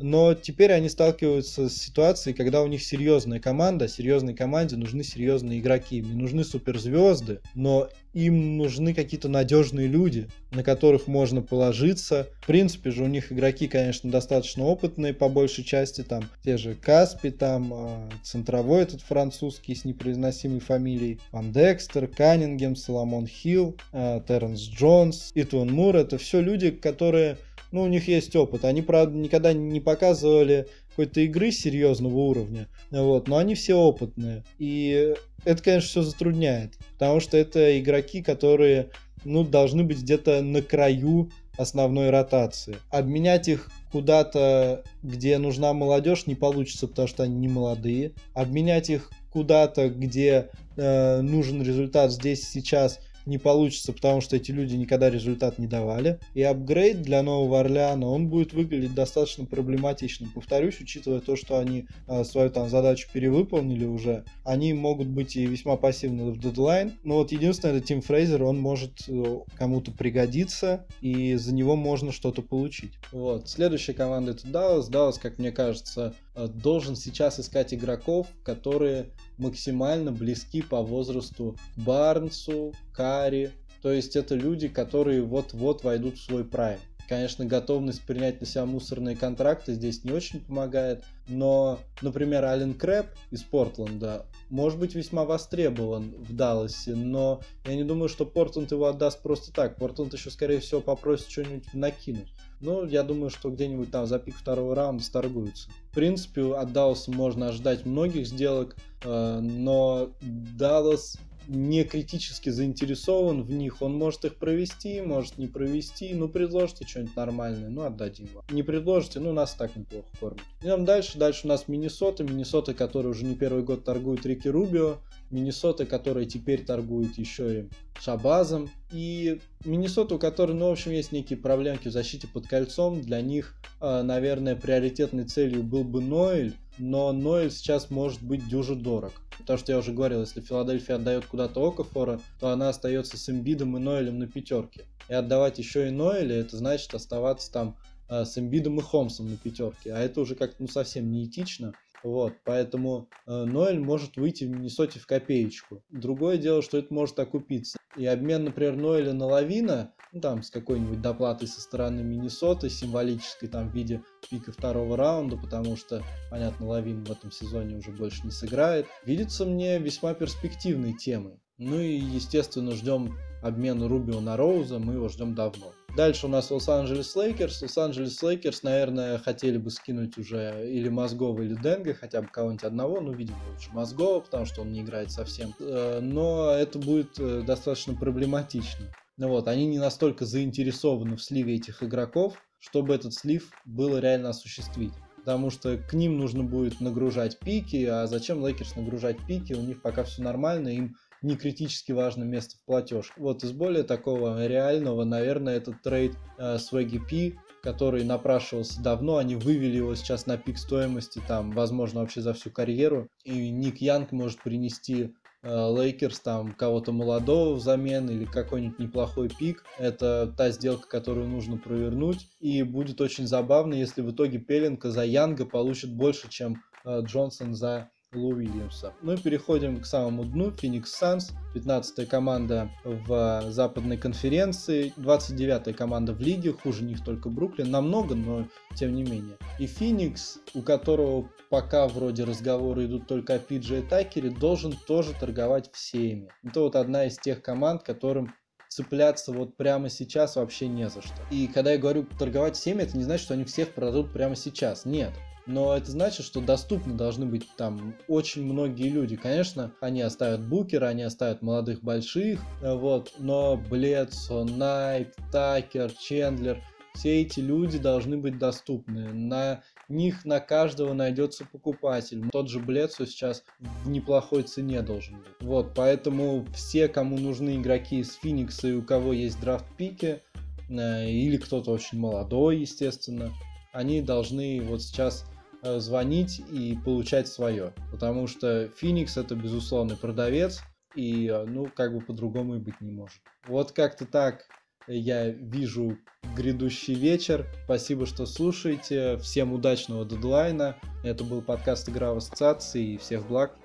Но 0.03 0.35
теперь 0.35 0.73
они 0.73 0.89
сталкиваются 0.89 1.69
с 1.69 1.77
ситуацией, 1.77 2.35
когда 2.35 2.63
у 2.63 2.67
них 2.67 2.83
серьезная 2.83 3.41
команда, 3.41 3.89
серьезной 3.89 4.35
команде 4.35 4.77
нужны 4.77 5.05
серьезные 5.05 5.61
игроки, 5.61 5.99
им 5.99 6.09
не 6.09 6.15
нужны 6.15 6.45
суперзвезды, 6.45 7.41
но 7.55 7.89
им 8.13 8.59
нужны 8.59 8.95
какие-то 8.95 9.29
надежные 9.29 9.87
люди, 9.87 10.29
на 10.51 10.63
которых 10.63 11.07
можно 11.07 11.41
положиться. 11.41 12.29
В 12.43 12.47
принципе 12.47 12.91
же 12.91 13.05
у 13.05 13.07
них 13.07 13.33
игроки, 13.33 13.69
конечно, 13.69 14.11
достаточно 14.11 14.65
опытные 14.65 15.15
по 15.15 15.29
большей 15.29 15.65
части, 15.65 16.03
там 16.03 16.25
те 16.45 16.57
же 16.59 16.75
Каспи, 16.75 17.31
там 17.31 17.73
а, 17.73 18.09
центровой 18.23 18.83
этот 18.83 19.01
французский 19.01 19.75
с 19.75 19.85
непроизносимой 19.85 20.61
фамилией, 20.61 21.21
Ван 21.31 21.53
Декстер, 21.53 22.07
Каннингем, 22.07 22.77
Соломон 22.77 23.27
Хилл, 23.27 23.77
а, 23.93 24.21
Терренс 24.21 24.61
Джонс, 24.61 25.31
Итуан 25.35 25.73
Мур, 25.73 25.97
это 25.97 26.19
все 26.19 26.41
люди, 26.41 26.71
которые 26.71 27.39
ну, 27.73 27.83
у 27.83 27.89
них 27.89 28.07
есть 28.07 28.37
опыт. 28.37 28.65
Они, 28.65 28.83
правда, 28.83 29.17
никогда 29.17 29.53
не 29.53 29.81
показывали 29.81 30.69
какой-то 30.91 31.21
игры 31.21 31.51
серьезного 31.51 32.17
уровня, 32.19 32.69
вот, 32.91 33.27
но 33.29 33.39
они 33.39 33.55
все 33.55 33.75
опытные. 33.75 34.45
И 34.59 35.15
это, 35.45 35.63
конечно, 35.63 35.89
все 35.89 36.03
затрудняет, 36.03 36.75
потому 36.93 37.21
что 37.21 37.37
это 37.37 37.81
игроки, 37.81 38.23
которые, 38.23 38.91
ну, 39.25 39.43
должны 39.43 39.85
быть 39.85 40.03
где-то 40.03 40.43
на 40.43 40.61
краю 40.61 41.31
основной 41.57 42.11
ротации. 42.11 42.77
Обменять 42.91 43.49
их 43.49 43.71
куда-то, 43.91 44.85
где 45.03 45.39
нужна 45.39 45.73
молодежь, 45.73 46.27
не 46.27 46.35
получится, 46.35 46.87
потому 46.89 47.09
что 47.09 47.23
они 47.23 47.37
не 47.37 47.49
молодые. 47.49 48.13
Обменять 48.35 48.91
их 48.91 49.11
куда-то, 49.31 49.89
где 49.89 50.51
э, 50.77 51.21
нужен 51.23 51.63
результат 51.63 52.13
здесь 52.13 52.49
сейчас– 52.49 53.01
не 53.27 53.39
получится, 53.39 53.93
потому 53.93 54.21
что 54.21 54.37
эти 54.37 54.51
люди 54.51 54.75
никогда 54.75 55.11
результат 55.11 55.59
не 55.59 55.67
давали. 55.67 56.19
И 56.35 56.43
апгрейд 56.43 57.03
для 57.03 57.23
Нового 57.23 57.61
Орлеана, 57.61 58.07
он 58.07 58.29
будет 58.29 58.53
выглядеть 58.53 58.95
достаточно 58.95 59.45
проблематичным. 59.45 60.31
Повторюсь, 60.31 60.81
учитывая 60.81 61.21
то, 61.21 61.37
что 61.37 61.59
они 61.59 61.87
э, 62.09 62.25
свою 62.25 62.51
там 62.51 62.69
задачу 62.69 63.09
перевыполнили 63.13 63.85
уже, 63.85 64.25
они 64.45 64.73
могут 64.73 65.09
быть 65.09 65.37
и 65.37 65.47
весьма 65.47 65.77
пассивны 65.77 66.31
в 66.31 66.39
дедлайн. 66.39 66.93
Но 67.05 67.17
вот 67.17 67.33
единственное, 67.33 67.77
это 67.77 67.87
Тим 67.87 68.03
Фрейзер, 68.03 68.43
он 68.43 68.59
может 68.59 69.09
э, 69.09 69.41
кому-то 69.57 69.93
пригодиться, 69.93 70.87
и 71.01 71.35
за 71.35 71.55
него 71.55 71.77
можно 71.77 72.13
что-то 72.13 72.43
получить. 72.43 72.93
Вот. 73.13 73.49
Следующая 73.49 73.95
команда 73.95 74.33
это 74.33 74.47
Dallas. 74.47 74.91
Dallas, 74.91 75.19
как 75.21 75.39
мне 75.39 75.53
кажется, 75.53 76.15
должен 76.35 76.97
сейчас 76.97 77.39
искать 77.41 77.75
игроков, 77.75 78.27
которые 78.45 79.11
максимально 79.39 80.13
близки 80.13 80.63
по 80.63 80.83
возрасту 80.83 81.57
Барнсу, 81.77 82.75
Кари. 82.93 83.51
То 83.83 83.91
есть 83.93 84.17
это 84.17 84.35
люди, 84.35 84.69
которые 84.69 85.23
вот-вот 85.23 85.83
войдут 85.83 86.17
в 86.17 86.23
свой 86.23 86.45
прайм. 86.45 86.79
Конечно, 87.09 87.45
готовность 87.45 88.03
принять 88.03 88.41
на 88.41 88.47
себя 88.47 88.65
мусорные 88.65 89.17
контракты 89.17 89.75
здесь 89.75 90.05
не 90.05 90.13
очень 90.13 90.41
помогает, 90.41 91.05
но, 91.29 91.79
например, 92.01 92.45
Ален 92.45 92.75
Крэп 92.75 93.07
из 93.31 93.43
Портленда 93.43 94.25
может 94.51 94.79
быть 94.79 94.95
весьма 94.95 95.25
востребован 95.25 96.15
в 96.17 96.35
Далласе, 96.35 96.95
но 96.95 97.43
я 97.67 97.75
не 97.75 97.85
думаю, 97.85 98.09
что 98.09 98.25
Портленд 98.25 98.71
его 98.71 98.87
отдаст 98.87 99.21
просто 99.21 99.53
так. 99.53 99.77
Портленд 99.77 100.15
еще, 100.15 100.31
скорее 100.31 100.61
всего, 100.61 100.81
попросит 100.81 101.29
что-нибудь 101.29 101.75
накинуть. 101.75 102.33
Ну, 102.63 102.87
я 102.87 103.03
думаю, 103.03 103.29
что 103.29 103.51
где-нибудь 103.51 103.91
там 103.91 104.07
за 104.07 104.19
пик 104.19 104.37
второго 104.37 104.75
раунда 104.75 105.03
сторгуются. 105.03 105.69
В 105.91 105.95
принципе, 105.95 106.55
от 106.55 106.73
Далласа 106.73 107.11
можно 107.11 107.49
ожидать 107.49 107.85
многих 107.85 108.27
сделок, 108.27 108.77
э, 109.05 109.41
но 109.41 110.11
Даллас 110.21 111.19
не 111.49 111.85
критически 111.85 112.51
заинтересован 112.51 113.43
в 113.43 113.51
них, 113.51 113.83
он 113.83 113.95
может 113.95 114.25
их 114.25 114.37
провести, 114.37 115.01
может 115.01 115.39
не 115.39 115.49
провести, 115.49 116.15
ну 116.15 116.29
предложите 116.29 116.87
что-нибудь 116.87 117.17
нормальное, 117.17 117.69
ну 117.69 117.83
отдадим 117.83 118.29
вам. 118.33 118.45
Не 118.51 118.63
предложите, 118.63 119.21
ну 119.21 119.33
нас 119.33 119.55
так 119.55 119.75
неплохо 119.77 120.07
кормят. 120.21 120.45
Идем 120.63 120.85
дальше, 120.85 121.19
дальше 121.19 121.43
у 121.45 121.49
нас 121.49 121.69
Миннесота, 121.69 122.25
Миннесота, 122.25 122.75
который 122.75 123.09
уже 123.09 123.25
не 123.25 123.35
первый 123.35 123.63
год 123.63 123.85
торгует 123.85 124.25
Рики 124.25 124.49
Рубио, 124.49 124.99
Миннесота, 125.33 125.87
которая 125.87 126.25
теперь 126.25 126.65
торгует 126.65 127.19
еще 127.19 127.61
и 127.61 127.69
Шабазом, 128.01 128.71
и 128.93 129.41
Миннесота, 129.65 130.15
у 130.15 130.19
которой, 130.19 130.53
ну, 130.53 130.69
в 130.69 130.73
общем, 130.73 130.93
есть 130.93 131.13
некие 131.13 131.39
проблемки 131.39 131.89
в 131.89 131.93
защите 131.93 132.27
под 132.27 132.47
кольцом, 132.47 133.01
для 133.01 133.21
них, 133.21 133.55
а, 133.81 134.03
наверное, 134.03 134.57
приоритетной 134.57 135.25
целью 135.25 135.63
был 135.63 135.85
бы 135.85 136.01
Ноэль, 136.01 136.55
но 136.79 137.13
Ноэль 137.13 137.51
сейчас 137.51 137.91
может 137.91 138.23
быть 138.23 138.49
дюже 138.49 138.75
дорог. 138.75 139.13
Потому 139.39 139.59
что 139.59 139.73
я 139.73 139.79
уже 139.79 139.93
говорил, 139.93 140.21
если 140.21 140.41
Филадельфия 140.41 140.97
отдает 140.97 141.27
куда-то 141.27 141.67
Окафора, 141.67 142.21
то 142.41 142.49
она 142.49 142.69
остается 142.69 143.17
с 143.17 143.29
Эмбидом 143.29 143.77
и 143.77 143.81
Ноэлем 143.81 144.19
на 144.19 144.27
пятерке. 144.27 144.85
И 145.09 145.15
отдавать 145.15 145.59
еще 145.59 145.89
и 145.89 145.91
Ноэля, 145.91 146.37
это 146.37 146.57
значит 146.57 146.95
оставаться 146.95 147.51
там 147.53 147.77
э, 148.09 148.25
с 148.25 148.39
Эмбидом 148.39 148.79
и 148.79 148.83
Хомсом 148.83 149.31
на 149.31 149.37
пятерке. 149.37 149.93
А 149.93 149.99
это 149.99 150.21
уже 150.21 150.35
как-то 150.35 150.57
ну, 150.61 150.69
совсем 150.69 151.11
неэтично. 151.11 151.75
Вот, 152.03 152.35
поэтому 152.45 153.09
э, 153.27 153.45
Ноэль 153.45 153.79
может 153.79 154.17
выйти 154.17 154.45
в 154.45 154.51
Миннесоте 154.51 154.99
в 154.99 155.07
копеечку. 155.07 155.83
Другое 155.91 156.37
дело, 156.37 156.63
что 156.63 156.79
это 156.79 156.93
может 156.93 157.19
окупиться. 157.19 157.79
И 157.97 158.07
обмен, 158.07 158.45
например, 158.45 158.77
Ноэля 158.77 159.13
на 159.13 159.27
Лавина, 159.27 159.93
ну, 160.13 160.21
там, 160.21 160.43
с 160.43 160.51
какой-нибудь 160.51 161.01
доплатой 161.01 161.47
со 161.47 161.61
стороны 161.61 162.03
Миннесоты, 162.03 162.71
символической 162.71 163.49
там 163.49 163.71
в 163.71 163.75
виде 163.75 164.03
пика 164.31 164.53
второго 164.53 164.97
раунда, 164.97 165.37
потому 165.37 165.77
что, 165.77 166.03
понятно, 166.31 166.67
Лавин 166.67 167.05
в 167.05 167.11
этом 167.11 167.31
сезоне 167.31 167.77
уже 167.77 167.91
больше 167.91 168.23
не 168.25 168.31
сыграет, 168.31 168.87
видится 169.05 169.45
мне 169.45 169.79
весьма 169.79 170.15
перспективной 170.15 170.95
темой. 170.97 171.41
Ну 171.59 171.79
и, 171.79 171.95
естественно, 171.97 172.73
ждем 172.73 173.17
обмена 173.43 173.89
Рубио 173.89 174.21
на 174.21 174.37
Роуза, 174.37 174.79
мы 174.79 174.95
его 174.95 175.09
ждем 175.09 175.35
давно. 175.35 175.73
Дальше 175.95 176.27
у 176.27 176.31
нас 176.31 176.51
Лос-Анджелес 176.51 177.15
Лейкерс. 177.15 177.61
Лос-Анджелес 177.61 178.23
Лейкерс, 178.23 178.63
наверное, 178.63 179.19
хотели 179.19 179.59
бы 179.59 179.71
скинуть 179.71 180.17
уже 180.17 180.67
или 180.67 180.89
Мозгова, 180.89 181.43
или 181.43 181.55
Денга, 181.55 181.93
хотя 181.93 182.23
бы 182.23 182.29
кого-нибудь 182.29 182.65
одного. 182.65 183.01
Ну, 183.03 183.13
видимо, 183.13 183.37
лучше 183.53 183.71
Мозгова, 183.73 184.21
потому 184.21 184.47
что 184.47 184.63
он 184.63 184.73
не 184.73 184.81
играет 184.81 185.11
совсем. 185.11 185.55
Э, 185.61 186.01
но 186.01 186.51
это 186.51 186.79
будет 186.79 187.19
э, 187.19 187.43
достаточно 187.43 187.95
проблематично. 187.95 188.87
Ну 189.19 189.29
вот, 189.29 189.49
они 189.49 189.67
не 189.67 189.79
настолько 189.79 190.25
заинтересованы 190.25 191.17
в 191.17 191.23
сливе 191.23 191.57
этих 191.57 191.83
игроков, 191.83 192.43
чтобы 192.59 192.95
этот 192.95 193.13
слив 193.13 193.51
было 193.67 193.99
реально 193.99 194.31
осуществить. 194.31 194.95
Потому 195.19 195.51
что 195.51 195.77
к 195.77 195.93
ним 195.93 196.17
нужно 196.17 196.43
будет 196.43 196.81
нагружать 196.81 197.39
пики, 197.39 197.85
а 197.85 198.07
зачем 198.07 198.45
Лейкерс 198.45 198.77
нагружать 198.77 199.19
пики? 199.27 199.53
У 199.53 199.61
них 199.61 199.83
пока 199.83 200.05
все 200.05 200.23
нормально, 200.23 200.69
им 200.69 200.97
не 201.23 201.37
критически 201.37 201.93
важное 201.93 202.27
место 202.27 202.57
в 202.57 202.65
платеж. 202.65 203.13
Вот 203.17 203.45
из 203.45 203.53
более 203.53 203.85
такого 203.85 204.47
реального, 204.47 205.05
наверное, 205.05 205.57
этот 205.57 205.81
трейд 205.83 206.17
э, 206.39 206.59
с 206.59 206.73
Ви 206.73 206.85
Джеем 206.85 207.19
Пи, 207.19 207.37
который 207.63 208.05
напрашивался 208.05 208.83
давно, 208.83 209.19
они 209.19 209.37
вывели 209.37 209.77
его 209.77 209.95
сейчас 209.95 210.27
на 210.27 210.37
пик 210.37 210.59
стоимости, 210.59 211.23
там, 211.27 211.53
возможно, 211.53 212.01
вообще 212.01 212.21
за 212.21 212.35
всю 212.35 212.51
карьеру, 212.51 213.09
и 213.25 213.51
Ник 213.51 213.81
Янг 213.81 214.11
может 214.11 214.43
принести 214.43 215.15
э, 215.43 215.49
Лейкерс 215.49 216.19
там 216.21 216.53
кого-то 216.55 216.91
молодого 216.91 217.55
взамен 217.55 218.11
или 218.11 218.25
какой-нибудь 218.25 218.81
неплохой 218.81 219.29
пик. 219.29 219.65
Это 219.79 220.33
та 220.37 220.51
сделка, 220.51 220.89
которую 220.89 221.29
нужно 221.29 221.57
провернуть. 221.57 222.29
И 222.41 222.65
будет 222.65 223.01
очень 223.01 223.29
забавно, 223.29 223.75
если 223.75 224.03
в 224.03 224.11
итоге 224.11 224.39
Пеленка 224.39 224.91
за 224.91 225.05
Янга 225.05 225.47
получит 225.47 225.95
больше, 225.95 226.29
чем 226.29 226.63
э, 226.85 227.01
Джонсон 227.03 227.55
за 227.55 227.91
Лу 228.15 228.35
Уильямса. 228.35 228.93
Мы 229.01 229.17
переходим 229.17 229.81
к 229.81 229.87
самому 229.87 230.25
дну. 230.25 230.51
Phoenix 230.51 230.85
Suns, 231.01 231.33
15 231.55 232.07
команда 232.09 232.71
в 232.85 233.45
западной 233.49 233.97
конференции, 233.97 234.93
29 234.99 235.75
команда 235.75 236.13
в 236.13 236.21
лиге, 236.21 236.53
хуже 236.53 236.85
них 236.85 237.03
только 237.03 237.31
Бруклин, 237.31 237.71
намного, 237.71 238.15
но 238.15 238.47
тем 238.75 238.95
не 238.95 239.03
менее. 239.03 239.39
И 239.59 239.67
Феникс, 239.67 240.39
у 240.55 240.61
которого 240.61 241.31
пока 241.49 241.89
вроде 241.89 242.25
разговоры 242.25 242.85
идут 242.85 243.07
только 243.07 243.35
о 243.35 243.39
Пи 243.39 243.81
Джее 243.81 243.83
Такере, 243.83 244.29
должен 244.29 244.77
тоже 244.87 245.15
торговать 245.19 245.71
всеми. 245.73 246.29
Это 246.45 246.61
вот 246.61 246.77
одна 246.77 247.07
из 247.07 247.17
тех 247.19 247.43
команд, 247.43 247.83
которым 247.83 248.35
цепляться 248.69 249.33
вот 249.33 249.57
прямо 249.57 249.89
сейчас 249.89 250.37
вообще 250.37 250.69
не 250.69 250.89
за 250.89 251.01
что. 251.01 251.15
И 251.31 251.47
когда 251.47 251.73
я 251.73 251.79
говорю 251.79 252.07
торговать 252.19 252.57
всеми, 252.57 252.83
это 252.83 252.97
не 252.97 253.05
значит, 253.05 253.25
что 253.25 253.35
они 253.35 253.45
всех 253.45 253.73
продадут 253.75 254.13
прямо 254.13 254.37
сейчас. 254.37 254.85
Нет 254.85 255.13
но 255.47 255.77
это 255.77 255.91
значит, 255.91 256.25
что 256.25 256.41
доступны 256.41 256.95
должны 256.95 257.27
быть 257.27 257.49
там 257.57 257.95
очень 258.09 258.45
многие 258.45 258.89
люди. 258.89 259.17
Конечно, 259.17 259.73
они 259.81 260.03
оставят 260.03 260.41
букера, 260.41 260.87
они 260.87 261.03
оставят 261.03 261.43
молодых 261.43 261.83
больших, 261.83 262.41
э, 262.61 262.75
вот, 262.75 263.13
но 263.19 263.57
Бледсо, 263.57 264.45
Найт, 264.45 265.15
Такер, 265.31 265.93
Чендлер, 265.93 266.63
все 266.95 267.23
эти 267.23 267.41
люди 267.41 267.79
должны 267.79 268.19
быть 268.19 268.39
доступны. 268.39 269.13
На 269.13 269.63
них 269.89 270.25
на 270.25 270.41
каждого 270.41 270.93
найдется 270.93 271.45
покупатель. 271.45 272.29
Тот 272.31 272.49
же 272.49 272.61
Бледсо 272.61 273.07
сейчас 273.07 273.45
в 273.61 273.89
неплохой 273.89 274.43
цене 274.43 274.83
должен 274.83 275.19
быть. 275.19 275.33
Вот, 275.41 275.73
поэтому 275.75 276.47
все, 276.55 276.89
кому 276.89 277.19
нужны 277.19 277.57
игроки 277.57 278.01
из 278.01 278.15
Феникса 278.15 278.69
и 278.69 278.73
у 278.73 278.83
кого 278.83 279.13
есть 279.13 279.41
драфт-пики, 279.41 280.23
э, 280.69 281.11
или 281.11 281.37
кто-то 281.37 281.71
очень 281.73 281.99
молодой, 281.99 282.59
естественно, 282.59 283.33
они 283.73 284.03
должны 284.03 284.61
вот 284.61 284.83
сейчас 284.83 285.25
звонить 285.63 286.41
и 286.51 286.79
получать 286.85 287.29
свое. 287.29 287.73
Потому 287.91 288.27
что 288.27 288.69
Феникс 288.77 289.17
это 289.17 289.35
безусловный 289.35 289.97
продавец, 289.97 290.61
и 290.95 291.29
э, 291.29 291.45
ну 291.45 291.71
как 291.75 291.95
бы 291.95 292.01
по-другому 292.01 292.57
и 292.57 292.59
быть 292.59 292.81
не 292.81 292.91
может. 292.91 293.21
Вот 293.47 293.73
как-то 293.73 294.05
так 294.05 294.45
я 294.87 295.31
вижу 295.31 295.99
грядущий 296.37 296.95
вечер. 296.95 297.47
Спасибо, 297.65 298.07
что 298.07 298.27
слушаете. 298.27 299.17
Всем 299.19 299.53
удачного 299.53 300.05
дедлайна. 300.05 300.77
Это 301.05 301.25
был 301.25 301.43
подкаст 301.43 301.89
«Игра 301.89 302.13
в 302.13 302.19
ассоциации» 302.19 302.95
и 302.95 302.99
всех 302.99 303.27
благ. 303.27 303.57